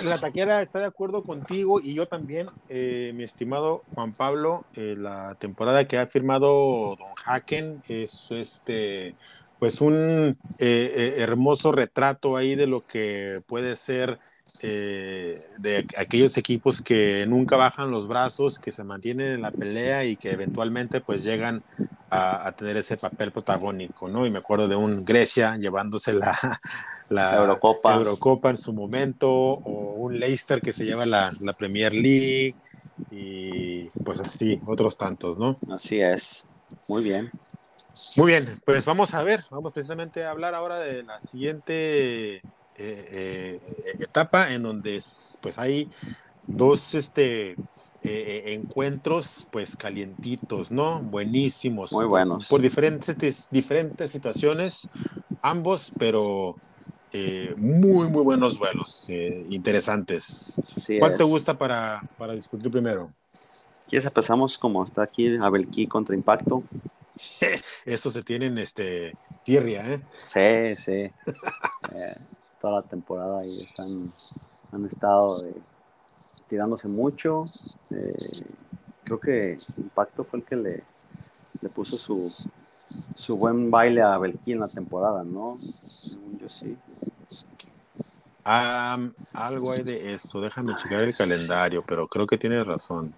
La 0.05 0.21
taquera 0.21 0.63
está 0.63 0.79
de 0.79 0.85
acuerdo 0.85 1.25
contigo 1.25 1.81
y 1.81 1.95
yo 1.95 2.07
también, 2.07 2.49
eh, 2.69 3.11
mi 3.17 3.25
estimado 3.25 3.83
Juan 3.95 4.13
Pablo. 4.13 4.65
Eh, 4.75 4.95
la 4.97 5.35
temporada 5.41 5.89
que 5.89 5.99
ha 5.99 6.07
firmado 6.07 6.95
Don 6.95 7.13
Haken 7.25 7.83
es 7.89 8.29
este, 8.31 9.17
pues 9.59 9.81
un 9.81 10.39
eh, 10.59 11.15
hermoso 11.17 11.73
retrato 11.73 12.37
ahí 12.37 12.55
de 12.55 12.69
lo 12.69 12.87
que 12.87 13.43
puede 13.49 13.75
ser 13.75 14.21
eh, 14.61 15.41
de 15.59 15.87
aquellos 15.97 16.37
equipos 16.37 16.83
que 16.83 17.25
nunca 17.29 17.57
bajan 17.57 17.91
los 17.91 18.09
brazos, 18.09 18.59
que 18.59 18.73
se 18.73 18.83
mantienen 18.83 19.33
en 19.35 19.43
la 19.43 19.53
pelea 19.53 20.05
y 20.05 20.17
que 20.17 20.31
eventualmente 20.31 21.01
pues 21.01 21.23
llegan 21.23 21.63
a, 22.11 22.53
tener 22.57 22.77
ese 22.77 22.97
papel 22.97 23.31
protagónico, 23.31 24.09
¿no? 24.09 24.27
Y 24.27 24.31
me 24.31 24.39
acuerdo 24.39 24.67
de 24.67 24.75
un 24.75 25.05
Grecia 25.05 25.57
llevándose 25.57 26.13
la, 26.13 26.61
la 27.09 27.37
Eurocopa. 27.37 27.95
Eurocopa 27.95 28.51
en 28.51 28.59
su 28.59 28.73
momento, 28.73 29.31
o 29.31 29.95
un 29.95 30.19
Leicester 30.19 30.61
que 30.61 30.73
se 30.73 30.85
lleva 30.85 31.07
la, 31.07 31.31
la 31.43 31.53
Premier 31.53 31.95
League, 31.95 32.55
y 33.13 33.85
pues 34.05 34.19
así, 34.19 34.61
otros 34.67 34.99
tantos, 34.99 35.39
¿no? 35.39 35.57
Así 35.71 36.01
es, 36.01 36.45
muy 36.89 37.05
bien. 37.05 37.31
Muy 38.17 38.33
bien, 38.33 38.47
pues 38.65 38.85
vamos 38.85 39.15
a 39.15 39.23
ver, 39.23 39.45
vamos 39.51 39.73
precisamente 39.73 40.25
a 40.25 40.31
hablar 40.31 40.55
ahora 40.55 40.79
de 40.79 41.03
la 41.03 41.21
siguiente 41.21 42.43
eh, 42.81 43.61
eh, 43.61 43.97
etapa 43.99 44.53
en 44.53 44.63
donde 44.63 45.03
pues 45.41 45.59
hay 45.59 45.89
dos 46.47 46.95
este, 46.95 47.57
eh, 48.05 48.43
encuentros 48.55 49.49
pues 49.51 49.77
calientitos, 49.77 50.71
¿no? 50.71 51.01
Buenísimos. 51.01 51.93
Muy 51.93 52.05
buenos. 52.05 52.47
Por, 52.47 52.61
diferentes, 52.61 53.49
diferentes 53.51 54.13
situaciones, 54.13 54.89
ambos, 55.43 55.93
pero 55.99 56.55
muy, 57.57 58.09
muy 58.09 58.23
buenos 58.23 58.59
vuelos, 58.59 59.09
interesantes. 59.51 60.61
¿Cuál 61.01 61.17
te 61.17 61.25
gusta 61.25 61.59
para, 61.59 62.01
para 62.17 62.35
discutir 62.35 62.71
primero? 62.71 63.11
¿Quieres 63.89 64.07
empezamos 64.07 64.57
como 64.57 64.85
está 64.85 65.03
aquí 65.03 65.37
Abelquí 65.37 65.89
contra 65.89 66.15
Impacto? 66.15 66.63
Eso 67.85 68.11
se 68.11 68.23
tiene 68.23 68.47
en 68.47 68.59
este 68.59 69.17
tirria, 69.45 69.95
¿eh? 69.95 70.01
Sí, 70.33 70.83
sí. 70.85 71.11
Eh, 72.59 72.61
toda 72.61 72.81
la 72.81 72.83
temporada 72.83 73.41
ahí 73.41 73.63
están, 73.63 74.13
han 74.73 74.85
estado 74.87 75.45
eh, 75.45 75.55
tirándose 76.49 76.89
mucho. 76.89 77.51
Eh, 77.91 78.43
creo 79.05 79.21
que 79.21 79.59
Impacto 79.77 80.25
fue 80.25 80.41
el 80.41 80.45
que 80.45 80.57
le, 80.57 80.83
le 81.61 81.69
puso 81.69 81.97
su, 81.97 82.33
su 83.15 83.37
buen 83.37 83.71
baile 83.71 84.03
a 84.03 84.19
Belki 84.19 84.53
en 84.53 84.61
la 84.61 84.69
temporada, 84.69 85.25
¿no? 85.25 85.59
Yo 86.41 86.49
sí. 86.49 86.77
algo 88.45 89.73
hay 89.73 89.83
de 89.83 90.15
eso, 90.15 90.41
déjame 90.41 90.75
checar 90.77 91.03
el 91.03 91.17
calendario, 91.17 91.85
pero 91.87 92.09
creo 92.09 92.27
que 92.27 92.39
tienes 92.39 92.67
razón. 92.67 93.15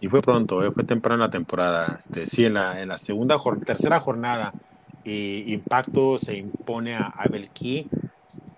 Y 0.00 0.08
fue 0.08 0.20
pronto, 0.20 0.64
eh, 0.64 0.70
fue 0.72 0.84
temprano 0.84 1.22
la 1.22 1.30
temporada. 1.30 1.96
Este, 1.98 2.26
sí, 2.26 2.44
en 2.44 2.54
la, 2.54 2.80
en 2.80 2.88
la 2.88 2.98
segunda, 2.98 3.36
tercera 3.64 4.00
jornada, 4.00 4.52
y 5.04 5.52
Impacto 5.54 6.18
se 6.18 6.36
impone 6.36 6.94
a, 6.94 7.06
a 7.06 7.28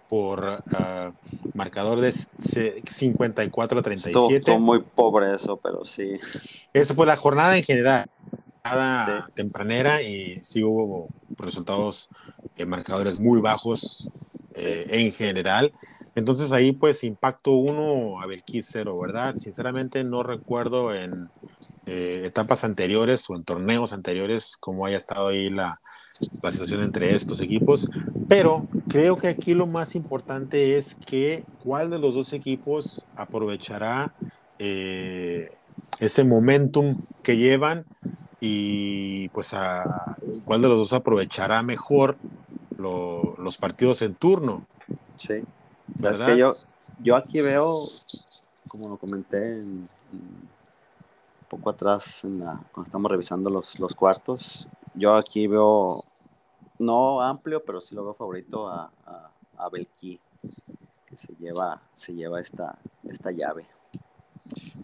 por 0.09 0.63
ah, 0.75 1.13
marcador 1.55 2.01
de 2.01 2.13
54 2.13 3.79
a 3.79 3.83
37. 3.83 4.37
Estuvo, 4.37 4.59
muy 4.59 4.81
pobre 4.83 5.35
eso, 5.35 5.57
pero 5.59 5.85
sí. 5.85 6.19
Esa 6.73 6.95
fue 6.95 7.07
la 7.07 7.17
jornada 7.17 7.57
en 7.57 7.65
general, 7.65 8.11
jornada 8.65 9.29
tempranera, 9.35 10.03
y 10.03 10.41
sí 10.43 10.63
hubo 10.63 11.09
resultados, 11.37 12.09
eh, 12.57 12.65
marcadores 12.65 13.21
muy 13.21 13.41
bajos 13.41 14.39
eh, 14.55 14.87
en 14.91 15.13
general. 15.13 15.73
Entonces 16.15 16.51
ahí 16.53 16.73
pues 16.73 17.05
impacto 17.05 17.53
1 17.53 18.21
a 18.21 18.27
Belkis 18.27 18.67
0, 18.73 18.99
¿verdad? 18.99 19.37
Sinceramente 19.37 20.03
no 20.03 20.23
recuerdo 20.23 20.93
en 20.93 21.31
eh, 21.87 22.23
etapas 22.25 22.65
anteriores 22.65 23.29
o 23.31 23.37
en 23.37 23.45
torneos 23.45 23.93
anteriores 23.93 24.57
cómo 24.59 24.85
haya 24.85 24.97
estado 24.97 25.29
ahí 25.29 25.49
la, 25.49 25.81
la 26.43 26.51
situación 26.51 26.83
entre 26.83 27.15
estos 27.15 27.41
equipos, 27.41 27.91
pero 28.29 28.67
creo 28.89 29.17
que 29.17 29.29
aquí 29.29 29.55
lo 29.55 29.67
más 29.67 29.95
importante 29.95 30.77
es 30.77 30.95
que 30.95 31.45
cuál 31.63 31.91
de 31.91 31.99
los 31.99 32.15
dos 32.15 32.33
equipos 32.33 33.05
aprovechará 33.17 34.13
eh, 34.59 35.53
ese 36.01 36.25
momentum 36.25 36.97
que 37.23 37.37
llevan 37.37 37.85
y 38.41 39.29
pues 39.31 39.55
a 39.55 40.17
cuál 40.45 40.63
de 40.63 40.69
los 40.69 40.79
dos 40.79 40.93
aprovechará 40.93 41.63
mejor 41.63 42.17
los 42.79 43.59
partidos 43.59 44.03
en 44.03 44.15
turno. 44.15 44.67
Sí. 45.17 45.43
Es 46.03 46.21
que 46.21 46.39
yo, 46.39 46.55
yo 47.03 47.17
aquí 47.17 47.41
veo, 47.41 47.89
como 48.69 48.89
lo 48.89 48.97
comenté 48.97 49.61
un 49.61 49.89
poco 51.49 51.71
atrás 51.71 52.21
cuando 52.23 52.85
estamos 52.85 53.11
revisando 53.11 53.51
los, 53.51 53.79
los 53.81 53.95
cuartos, 53.95 54.69
yo 54.95 55.15
aquí 55.15 55.47
veo, 55.47 56.05
no 56.79 57.21
amplio, 57.21 57.65
pero 57.65 57.81
sí 57.81 57.95
lo 57.95 58.05
veo 58.05 58.15
favorito 58.15 58.69
a, 58.69 58.91
a, 59.57 59.69
Belki, 59.71 60.21
que 61.07 61.17
se 61.17 61.35
lleva, 61.39 61.83
se 61.95 62.15
lleva 62.15 62.41
esta, 62.41 62.79
esta 63.09 63.31
llave. 63.31 63.67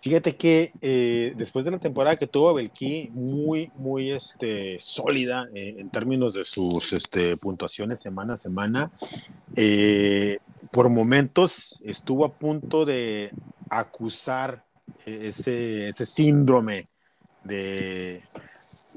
Fíjate 0.02 0.36
que 0.36 0.72
eh, 0.82 1.32
después 1.36 1.64
de 1.64 1.70
la 1.70 1.78
temporada 1.78 2.16
que 2.16 2.26
tuvo 2.26 2.52
Belki, 2.52 3.10
muy, 3.14 3.70
muy 3.76 4.12
este, 4.12 4.78
sólida 4.78 5.48
eh, 5.54 5.76
en 5.78 5.88
términos 5.88 6.34
de 6.34 6.44
sus 6.44 6.92
este, 6.92 7.36
puntuaciones 7.38 8.00
semana 8.00 8.34
a 8.34 8.36
semana, 8.36 8.90
eh, 9.56 10.38
por 10.70 10.90
momentos 10.90 11.80
estuvo 11.82 12.26
a 12.26 12.34
punto 12.34 12.84
de 12.84 13.30
acusar 13.70 14.64
ese, 15.06 15.88
ese 15.88 16.04
síndrome 16.04 16.86
de, 17.44 18.20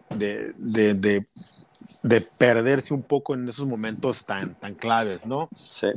de, 0.10 0.54
de, 0.58 2.22
perderse 2.38 2.94
un 2.94 3.04
poco 3.04 3.34
en 3.34 3.48
esos 3.48 3.66
momentos 3.66 4.26
tan, 4.26 4.56
tan 4.56 4.76
claves, 4.76 5.26
¿no? 5.26 5.50
Sí. 5.64 5.88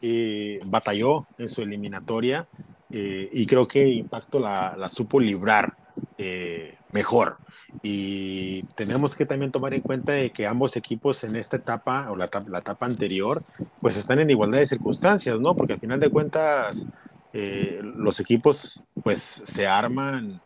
Y 0.00 0.58
batalló 0.58 1.26
en 1.38 1.48
su 1.48 1.62
eliminatoria 1.62 2.46
eh, 2.90 3.28
y 3.32 3.46
creo 3.46 3.66
que 3.66 3.86
Impacto 3.88 4.38
la, 4.38 4.76
la 4.76 4.88
supo 4.88 5.20
librar 5.20 5.76
eh, 6.18 6.76
mejor. 6.92 7.38
Y 7.82 8.62
tenemos 8.74 9.14
que 9.14 9.26
también 9.26 9.52
tomar 9.52 9.74
en 9.74 9.82
cuenta 9.82 10.12
de 10.12 10.30
que 10.30 10.46
ambos 10.46 10.76
equipos 10.76 11.24
en 11.24 11.36
esta 11.36 11.56
etapa 11.56 12.10
o 12.10 12.16
la, 12.16 12.28
la 12.48 12.58
etapa 12.58 12.86
anterior, 12.86 13.42
pues 13.80 13.96
están 13.96 14.18
en 14.18 14.30
igualdad 14.30 14.58
de 14.58 14.66
circunstancias, 14.66 15.38
¿no? 15.40 15.54
Porque 15.54 15.74
al 15.74 15.80
final 15.80 16.00
de 16.00 16.08
cuentas, 16.08 16.86
eh, 17.32 17.80
los 17.82 18.18
equipos 18.20 18.84
pues 19.02 19.20
se 19.20 19.66
arman 19.66 20.40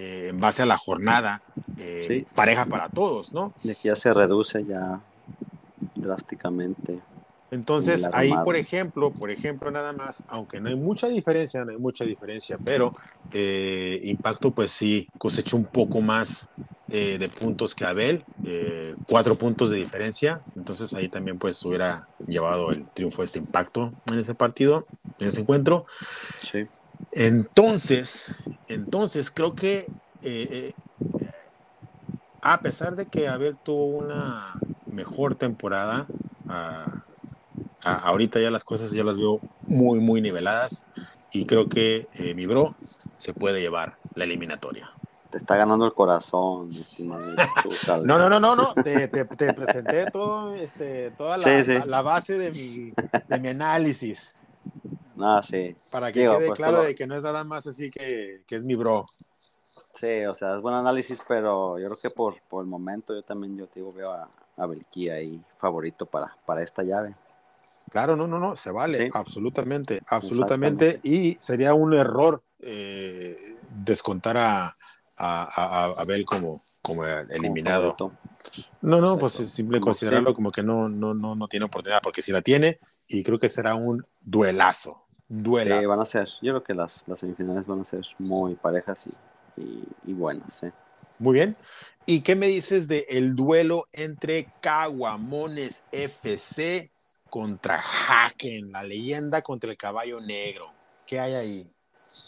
eh, 0.00 0.28
en 0.30 0.40
base 0.40 0.62
a 0.62 0.66
la 0.66 0.78
jornada 0.78 1.42
eh, 1.76 2.24
pareja 2.34 2.64
para 2.64 2.88
todos, 2.88 3.34
¿no? 3.34 3.52
Y 3.62 3.70
aquí 3.70 3.88
ya 3.88 3.96
se 3.96 4.14
reduce 4.14 4.64
ya 4.64 4.98
drásticamente. 5.94 7.00
Entonces, 7.50 8.08
ahí, 8.12 8.32
por 8.44 8.56
ejemplo, 8.56 9.10
por 9.10 9.30
ejemplo, 9.30 9.70
nada 9.70 9.92
más, 9.92 10.24
aunque 10.28 10.58
no 10.58 10.70
hay 10.70 10.76
mucha 10.76 11.08
diferencia, 11.08 11.64
no 11.64 11.72
hay 11.72 11.78
mucha 11.78 12.04
diferencia, 12.04 12.56
pero 12.64 12.92
eh, 13.32 14.00
Impacto, 14.04 14.52
pues 14.52 14.70
sí, 14.70 15.08
cosechó 15.18 15.56
un 15.56 15.64
poco 15.64 16.00
más 16.00 16.48
eh, 16.88 17.18
de 17.18 17.28
puntos 17.28 17.74
que 17.74 17.84
Abel, 17.84 18.24
eh, 18.46 18.94
cuatro 19.06 19.34
puntos 19.34 19.68
de 19.68 19.76
diferencia, 19.76 20.40
entonces 20.56 20.94
ahí 20.94 21.08
también 21.08 21.38
pues 21.38 21.62
hubiera 21.64 22.08
llevado 22.26 22.70
el 22.70 22.86
triunfo 22.88 23.22
de 23.22 23.26
este 23.26 23.40
Impacto 23.40 23.92
en 24.06 24.18
ese 24.18 24.34
partido, 24.34 24.86
en 25.18 25.28
ese 25.28 25.40
encuentro. 25.40 25.86
Sí. 26.50 26.66
Entonces, 27.12 28.34
entonces 28.68 29.30
creo 29.30 29.54
que 29.54 29.86
a 32.42 32.60
pesar 32.60 32.96
de 32.96 33.06
que 33.06 33.28
Abel 33.28 33.56
tuvo 33.58 33.98
una 33.98 34.54
mejor 34.86 35.34
temporada, 35.34 36.06
ah, 36.48 37.02
ahorita 37.84 38.40
ya 38.40 38.50
las 38.50 38.64
cosas 38.64 38.92
ya 38.92 39.04
las 39.04 39.18
veo 39.18 39.40
muy, 39.66 40.00
muy 40.00 40.20
niveladas 40.20 40.86
y 41.32 41.46
creo 41.46 41.68
que 41.68 42.08
eh, 42.14 42.34
mi 42.34 42.46
bro 42.46 42.76
se 43.16 43.34
puede 43.34 43.60
llevar 43.60 43.96
la 44.14 44.24
eliminatoria. 44.24 44.90
Te 45.30 45.38
está 45.38 45.56
ganando 45.56 45.84
el 45.84 45.92
corazón. 45.92 46.72
no, 46.98 48.18
no, 48.18 48.28
no, 48.28 48.40
no, 48.40 48.56
no. 48.56 48.74
Te, 48.82 49.06
te, 49.06 49.24
presenté 49.24 50.10
todo, 50.10 50.54
este, 50.56 51.12
toda 51.12 51.38
la, 51.38 51.64
la, 51.86 52.02
base 52.02 52.36
de 52.36 52.50
mi, 52.50 52.90
de 53.28 53.38
mi 53.38 53.48
análisis. 53.48 54.34
Ah, 55.22 55.42
sí. 55.48 55.74
Para 55.90 56.12
que 56.12 56.20
quede 56.20 56.46
pues, 56.46 56.56
claro 56.56 56.82
de 56.82 56.94
que 56.94 57.06
no 57.06 57.16
es 57.16 57.22
nada 57.22 57.44
más 57.44 57.66
así 57.66 57.90
que, 57.90 58.42
que, 58.46 58.56
es 58.56 58.64
mi 58.64 58.74
bro. 58.74 59.04
Sí, 59.06 60.24
o 60.24 60.34
sea, 60.34 60.56
es 60.56 60.62
buen 60.62 60.74
análisis, 60.74 61.18
pero 61.28 61.78
yo 61.78 61.86
creo 61.86 61.98
que 61.98 62.10
por, 62.10 62.40
por 62.48 62.64
el 62.64 62.70
momento 62.70 63.14
yo 63.14 63.22
también 63.22 63.56
yo 63.56 63.66
te 63.66 63.80
digo, 63.80 63.92
veo 63.92 64.12
a, 64.12 64.28
a 64.56 64.66
Belkía 64.66 65.14
ahí 65.14 65.42
favorito 65.58 66.06
para, 66.06 66.36
para 66.46 66.62
esta 66.62 66.82
llave. 66.82 67.14
Claro, 67.90 68.14
no, 68.14 68.26
no, 68.26 68.38
no, 68.38 68.54
se 68.54 68.70
vale, 68.70 69.10
absolutamente, 69.12 70.00
absolutamente. 70.06 71.00
Y 71.02 71.36
sería 71.40 71.74
un 71.74 71.92
error 71.92 72.42
eh, 72.60 73.56
descontar 73.68 74.36
a, 74.36 74.76
a, 75.16 75.84
Abel 75.98 76.24
como, 76.24 76.62
como 76.82 77.04
eliminado. 77.04 77.96
No, 78.80 79.00
no, 79.00 79.18
pues 79.18 79.32
simple 79.32 79.80
considerarlo 79.80 80.34
como 80.34 80.52
que 80.52 80.62
no, 80.62 80.88
no, 80.88 81.14
no, 81.14 81.34
no 81.34 81.48
tiene 81.48 81.66
oportunidad, 81.66 82.00
porque 82.00 82.22
si 82.22 82.30
la 82.30 82.42
tiene, 82.42 82.78
y 83.08 83.24
creo 83.24 83.40
que 83.40 83.48
será 83.48 83.74
un 83.74 84.06
duelazo. 84.20 85.06
Duelazo. 85.30 85.88
van 85.88 86.00
a 86.00 86.04
ser, 86.04 86.28
yo 86.42 86.52
creo 86.52 86.64
que 86.64 86.74
las, 86.74 87.04
las 87.06 87.20
semifinales 87.20 87.66
van 87.66 87.80
a 87.80 87.84
ser 87.84 88.04
muy 88.18 88.56
parejas 88.56 88.98
y, 89.56 89.84
y, 90.04 90.12
buenas. 90.12 90.60
Muy 91.18 91.34
bien. 91.34 91.56
¿Y 92.04 92.22
qué 92.22 92.34
me 92.34 92.48
dices 92.48 92.88
de 92.88 93.06
el 93.08 93.36
duelo 93.36 93.86
entre 93.92 94.48
Caguamones 94.60 95.86
FC 95.92 96.90
contra 97.30 97.80
Haken, 97.80 98.72
la 98.72 98.82
leyenda 98.82 99.40
contra 99.40 99.70
el 99.70 99.76
caballo 99.76 100.20
negro. 100.20 100.72
¿Qué 101.06 101.18
hay 101.18 101.34
ahí? 101.34 101.72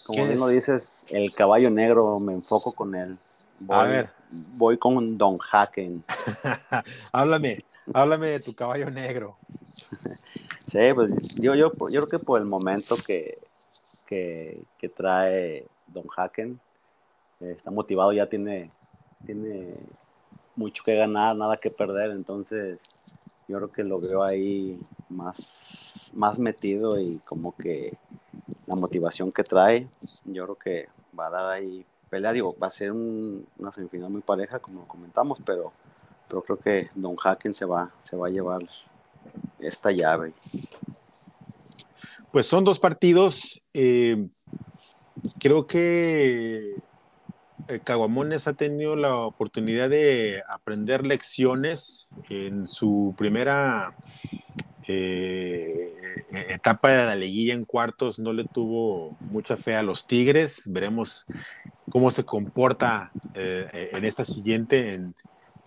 Como 0.07 0.25
bien 0.25 0.39
lo 0.39 0.49
dices, 0.49 1.05
el 1.11 1.35
caballo 1.35 1.69
negro, 1.69 2.19
me 2.21 2.33
enfoco 2.33 2.73
con 2.73 2.95
él. 2.95 3.19
Voy, 3.59 3.77
a 3.77 3.83
ver. 3.83 4.11
Voy 4.31 4.79
con 4.79 5.19
Don 5.19 5.39
Haken. 5.51 6.05
háblame, 7.13 7.65
háblame 7.93 8.29
de 8.29 8.41
tu 8.41 8.55
caballo 8.55 8.91
negro. 8.91 9.37
sí, 10.73 10.93
pues 10.95 11.11
yo, 11.37 11.55
yo, 11.55 11.71
yo 11.91 12.01
creo 12.01 12.09
que 12.09 12.19
por 12.19 12.41
el 12.41 12.47
momento 12.47 12.97
que, 13.07 13.39
que, 14.07 14.63
que 14.79 14.89
trae 14.89 15.67
Don 15.87 16.07
Haken, 16.17 16.59
está 17.41 17.71
motivado, 17.71 18.13
ya 18.13 18.27
tiene, 18.27 18.71
tiene 19.27 19.75
mucho 20.57 20.83
que 20.85 20.97
ganar, 20.97 21.37
nada 21.37 21.57
que 21.57 21.71
perder, 21.71 22.11
entonces 22.13 22.79
yo 23.49 23.57
creo 23.59 23.73
que 23.73 23.85
lo 23.85 24.01
veo 24.01 24.23
ahí 24.23 24.79
más, 25.09 25.37
más 26.15 26.39
metido 26.39 26.99
y 27.01 27.19
como 27.21 27.55
que 27.57 27.97
la 28.67 28.77
motivación 28.77 29.31
que 29.31 29.45
trae, 29.45 29.89
yo 30.25 30.45
creo 30.45 30.57
que 30.57 30.89
va 31.19 31.27
a 31.27 31.31
dar 31.31 31.51
ahí 31.53 31.85
pelea, 32.09 32.33
digo, 32.33 32.55
va 32.63 32.69
a 32.69 32.71
ser 32.71 32.93
una 32.93 33.73
semifinal 33.73 34.11
muy 34.11 34.21
pareja, 34.21 34.59
como 34.59 34.87
comentamos, 34.87 35.39
pero, 35.45 35.73
pero 36.29 36.43
creo 36.43 36.59
que 36.59 36.91
Don 36.95 37.17
Haken 37.23 37.55
se 37.55 37.65
va, 37.65 37.91
se 38.05 38.17
va 38.17 38.27
a 38.27 38.31
llevar 38.31 38.63
esta 39.61 39.91
llave. 39.91 40.33
Pues 42.31 42.47
son 42.47 42.65
dos 42.65 42.81
partidos, 42.81 43.63
eh, 43.75 44.27
creo 45.39 45.67
que 45.67 46.75
eh, 47.69 47.81
Caguamones 47.85 48.49
ha 48.49 48.55
tenido 48.55 48.97
la 48.97 49.15
oportunidad 49.17 49.89
de 49.89 50.43
aprender 50.49 51.07
lecciones 51.07 52.09
en 52.29 52.67
su 52.67 53.15
primera 53.17 53.95
eh, 54.89 55.95
etapa 56.33 56.91
de 56.91 57.07
la 57.07 57.17
liguilla 57.17 57.55
en 57.55 57.65
cuartos. 57.65 58.19
No 58.19 58.33
le 58.33 58.45
tuvo 58.45 59.17
mucha 59.31 59.57
fe 59.57 59.77
a 59.77 59.83
los 59.83 60.07
Tigres. 60.07 60.71
Veremos 60.71 61.27
cómo 61.91 62.11
se 62.11 62.25
comporta 62.25 63.13
eh, 63.35 63.91
en 63.93 64.05
esta 64.05 64.25
siguiente 64.25 65.01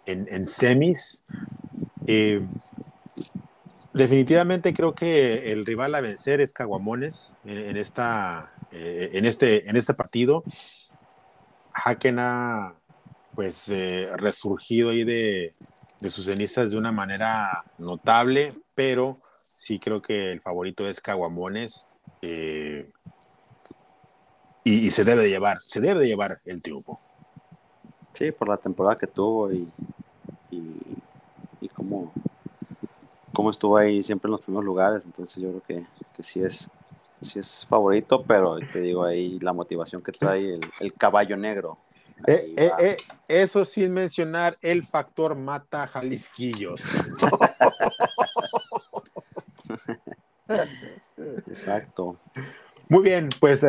en, 0.06 0.48
semis. 0.48 1.26
Definitivamente 3.96 4.74
creo 4.74 4.94
que 4.94 5.52
el 5.52 5.66
rival 5.66 5.96
a 5.96 6.02
vencer 6.02 6.42
es 6.42 6.54
Caguamones 6.54 7.36
en, 7.46 7.78
esta, 7.78 8.54
en, 8.72 9.26
este, 9.26 9.70
en 9.70 9.76
este 9.76 9.94
partido. 9.94 10.44
Haken 11.74 12.20
ha 12.20 12.76
pues 13.34 13.68
eh, 13.70 14.08
resurgido 14.16 14.90
ahí 14.90 15.04
de, 15.04 15.54
sus 16.08 16.26
cenizas 16.26 16.72
de 16.72 16.78
una 16.78 16.92
manera 16.92 17.64
notable, 17.78 18.54
pero 18.74 19.20
sí 19.44 19.80
creo 19.80 20.02
que 20.02 20.32
el 20.32 20.42
favorito 20.42 20.88
es 20.88 21.02
Caguamones 21.02 21.88
eh, 22.22 22.90
y, 24.64 24.90
se 24.92 25.04
debe 25.04 25.24
de 25.24 25.30
llevar, 25.30 25.60
se 25.62 25.82
debe 25.82 26.02
de 26.02 26.08
llevar 26.08 26.38
el 26.46 26.62
triunfo. 26.62 27.00
Sí, 28.14 28.32
por 28.32 28.48
la 28.48 28.58
temporada 28.58 28.98
que 28.98 29.08
tuvo 29.08 29.52
y, 29.52 29.68
y 30.52 31.70
cómo, 31.70 32.14
estuvo 33.52 33.78
ahí 33.78 34.04
siempre 34.04 34.28
en 34.28 34.34
los 34.34 34.42
primeros 34.42 34.66
lugares, 34.66 35.02
entonces 35.06 35.42
yo 35.42 35.50
creo 35.50 35.64
que, 35.68 35.86
que 36.16 36.24
sí 36.24 36.42
es 36.42 36.70
sí 37.22 37.40
es 37.40 37.66
favorito, 37.68 38.24
pero 38.24 38.58
te 38.72 38.82
digo 38.82 39.04
ahí 39.04 39.40
la 39.40 39.54
motivación 39.54 40.02
que 40.02 40.12
trae 40.12 40.60
el, 40.82 40.94
caballo 40.94 41.38
negro. 41.38 41.78
Eh, 42.28 42.54
eh, 42.58 42.72
eh, 42.80 42.98
eso 43.28 43.66
sin 43.66 43.94
mencionar 43.94 44.58
el 44.62 44.86
factor 44.86 45.36
mata 45.36 45.88
Jalisquillos. 45.88 46.84
Exacto. 51.48 52.18
Muy 52.88 53.02
bien, 53.04 53.30
pues 53.40 53.66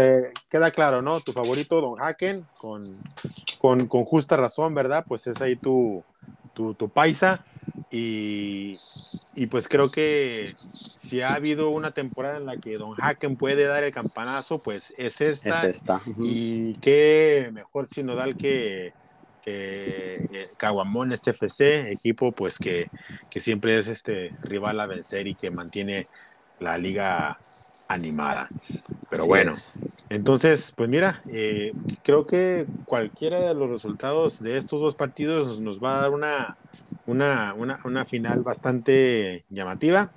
queda 0.51 0.71
claro, 0.71 1.01
¿no? 1.01 1.21
Tu 1.21 1.33
favorito, 1.33 1.81
Don 1.81 2.01
Haken, 2.01 2.47
con, 2.59 2.99
con, 3.59 3.87
con, 3.87 4.05
justa 4.05 4.37
razón, 4.37 4.75
¿verdad? 4.75 5.07
Pues 5.09 5.27
es 5.27 5.41
ahí 5.41 5.57
tu, 5.57 6.05
tu, 6.53 6.75
tu 6.75 6.91
paisa. 6.91 7.43
Y, 7.91 8.79
y 9.37 9.47
pues 9.49 9.69
creo 9.69 9.91
que 9.91 10.57
si 10.95 11.21
ha 11.21 11.35
habido 11.35 11.69
una 11.69 11.91
temporada 11.91 12.39
en 12.39 12.47
la 12.47 12.57
que 12.57 12.77
Don 12.77 12.97
Haken 12.99 13.37
puede 13.37 13.67
dar 13.67 13.85
el 13.85 13.93
campanazo, 13.93 14.63
pues 14.63 14.95
es 14.97 15.21
esta. 15.21 15.71
Y 16.19 16.73
qué 16.77 17.51
mejor 17.53 17.87
sinodal 17.91 18.39
que, 18.39 18.95
que 19.43 20.15
eh, 20.33 20.49
Caguamones 20.57 21.29
FC, 21.29 21.93
equipo 21.93 22.33
pues 22.33 22.59
que, 22.59 22.91
que 23.29 23.41
siempre 23.41 23.79
es 23.79 23.89
este 23.89 24.33
rival 24.43 24.81
a 24.81 24.87
vencer 24.87 25.27
y 25.27 25.35
que 25.35 25.51
mantiene 25.51 26.09
la 26.59 26.79
liga 26.79 27.37
animada. 27.89 28.49
Pero 29.09 29.27
bueno, 29.27 29.55
entonces, 30.09 30.73
pues 30.77 30.89
mira, 30.89 31.23
eh, 31.29 31.73
creo 32.03 32.27
que 32.27 32.67
cualquiera 32.85 33.41
de 33.41 33.55
los 33.55 33.71
resultados 33.71 34.41
de 34.41 34.57
estos 34.57 34.81
dos 34.81 34.95
partidos 34.95 35.61
nos 35.61 35.83
va 35.83 35.99
a 35.99 36.01
dar 36.03 36.11
una, 36.11 36.57
una, 37.07 37.55
una, 37.55 38.05
final 38.05 38.41
bastante 38.43 39.45
llamativa. 39.49 40.11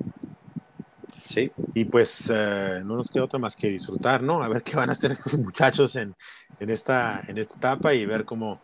Sí. 1.25 1.51
Y 1.75 1.85
pues 1.85 2.31
eh, 2.33 2.81
no 2.83 2.95
nos 2.95 3.09
queda 3.09 3.25
otra 3.25 3.39
más 3.39 3.55
que 3.55 3.69
disfrutar, 3.69 4.23
¿no? 4.23 4.43
A 4.43 4.47
ver 4.47 4.63
qué 4.63 4.75
van 4.75 4.89
a 4.89 4.93
hacer 4.93 5.11
estos 5.11 5.37
muchachos 5.37 5.95
en, 5.95 6.15
en, 6.59 6.69
esta, 6.69 7.23
en 7.27 7.37
esta 7.37 7.55
etapa 7.55 7.93
y 7.93 8.05
ver 8.05 8.25
cómo, 8.25 8.59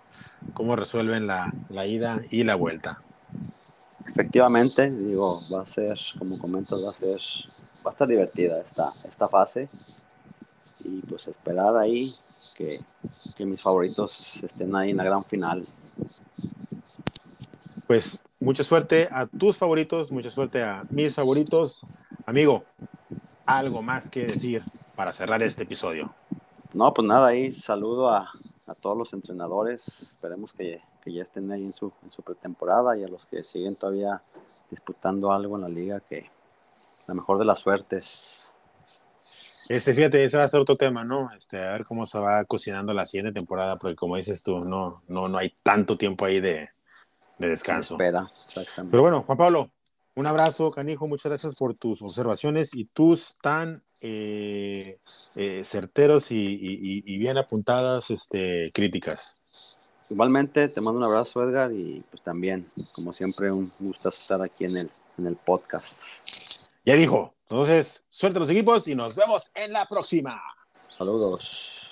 cómo 0.54 0.76
resuelven 0.76 1.28
la, 1.28 1.54
la 1.70 1.86
ida 1.86 2.22
y 2.32 2.44
la 2.44 2.56
vuelta. 2.56 3.02
Efectivamente, 4.08 4.90
digo, 4.90 5.42
va 5.54 5.64
a 5.64 5.68
ser, 5.68 6.00
como 6.18 6.40
comentas, 6.40 6.84
va 6.84 6.92
a 6.92 6.94
ser 6.94 7.20
va 7.86 7.92
a 7.92 7.94
estar 7.94 8.08
divertida 8.08 8.60
esta, 8.60 8.94
esta 9.04 9.28
fase. 9.28 9.70
Y 10.84 11.02
pues 11.02 11.28
esperar 11.28 11.76
ahí 11.78 12.16
que, 12.56 12.80
mis 13.46 13.62
favoritos 13.62 14.44
estén 14.44 14.76
ahí 14.76 14.92
en 14.92 14.98
la 14.98 15.04
gran 15.04 15.24
final. 15.26 15.68
Pues 17.88 18.24
mucha 18.40 18.64
suerte 18.64 19.08
a 19.12 19.28
tus 19.28 19.58
favoritos, 19.58 20.12
mucha 20.12 20.32
suerte 20.32 20.64
a 20.64 20.84
mis 20.90 21.14
favoritos. 21.14 21.86
Amigo, 22.26 22.64
algo 23.46 23.82
más 23.82 24.10
que 24.10 24.26
decir 24.26 24.64
para 24.96 25.12
cerrar 25.12 25.44
este 25.44 25.64
episodio. 25.64 26.14
No, 26.74 26.94
pues 26.94 27.08
nada, 27.08 27.28
ahí 27.28 27.52
saludo 27.52 28.10
a, 28.10 28.32
todos 28.82 28.98
los 28.98 29.14
entrenadores. 29.14 29.88
Esperemos 29.88 30.54
que, 30.54 30.82
ya 31.06 31.22
estén 31.22 31.52
ahí 31.52 31.64
en 31.64 31.74
su, 31.74 31.92
en 32.04 32.10
su 32.10 32.24
pretemporada 32.24 32.98
y 32.98 33.04
a 33.04 33.08
los 33.08 33.28
que 33.28 33.44
siguen 33.44 33.76
todavía 33.76 34.24
disputando 34.72 35.32
algo 35.32 35.56
en 35.56 35.62
la 35.62 35.70
liga, 35.70 36.00
que, 36.00 36.30
la 37.08 37.16
mejor 37.16 37.40
de 37.40 37.46
las 37.46 37.60
suertes. 37.60 38.54
Este, 39.68 39.94
fíjate, 39.94 40.24
ese 40.24 40.38
va 40.38 40.44
a 40.44 40.48
ser 40.48 40.60
otro 40.60 40.76
tema, 40.76 41.04
¿no? 41.04 41.30
Este, 41.36 41.58
a 41.58 41.72
ver 41.72 41.86
cómo 41.86 42.06
se 42.06 42.20
va 42.20 42.44
cocinando 42.44 42.94
la 42.94 43.06
siguiente 43.06 43.40
temporada, 43.40 43.78
porque 43.78 43.96
como 43.96 44.16
dices 44.16 44.44
tú, 44.44 44.64
no, 44.64 45.02
no, 45.08 45.28
no 45.28 45.38
hay 45.40 45.56
tanto 45.64 45.98
tiempo 45.98 46.26
ahí 46.26 46.40
de, 46.40 46.70
descanso. 47.40 47.96
Espera. 47.96 48.30
Pero 48.90 49.02
bueno, 49.02 49.24
Juan 49.24 49.38
Pablo, 49.38 49.72
un 50.16 50.28
abrazo, 50.28 50.72
canijo, 50.72 51.08
muchas 51.08 51.32
gracias 51.32 51.56
por 51.56 51.74
tus 51.74 52.02
observaciones 52.02 52.76
y 52.76 52.86
tus 52.86 53.36
tan 53.42 53.84
eh, 54.02 55.00
eh, 55.36 55.62
certeros 55.64 56.28
y, 56.30 57.18
bien 57.18 57.38
apuntadas 57.38 58.12
este, 58.12 58.72
críticas. 58.74 59.38
Igualmente, 60.10 60.70
te 60.70 60.80
mando 60.80 61.00
un 61.00 61.06
abrazo, 61.06 61.42
Edgar, 61.44 61.72
y 61.72 62.04
pues 62.12 62.22
también, 62.22 62.70
como 62.92 63.12
siempre, 63.14 63.52
un 63.52 63.72
gusto 63.80 64.10
estar 64.10 64.40
aquí 64.44 64.66
en 64.66 64.78
el, 64.78 64.92
en 65.18 65.26
el 65.26 65.36
podcast. 65.44 66.00
Ya 66.86 66.96
dijo. 66.96 67.36
Entonces, 67.50 68.06
suerte 68.10 68.40
los 68.40 68.50
equipos 68.50 68.88
y 68.88 68.96
nos 68.96 69.16
vemos 69.16 69.52
en 69.56 69.74
la 69.74 69.86
próxima. 69.86 70.42
Saludos. 70.98 71.85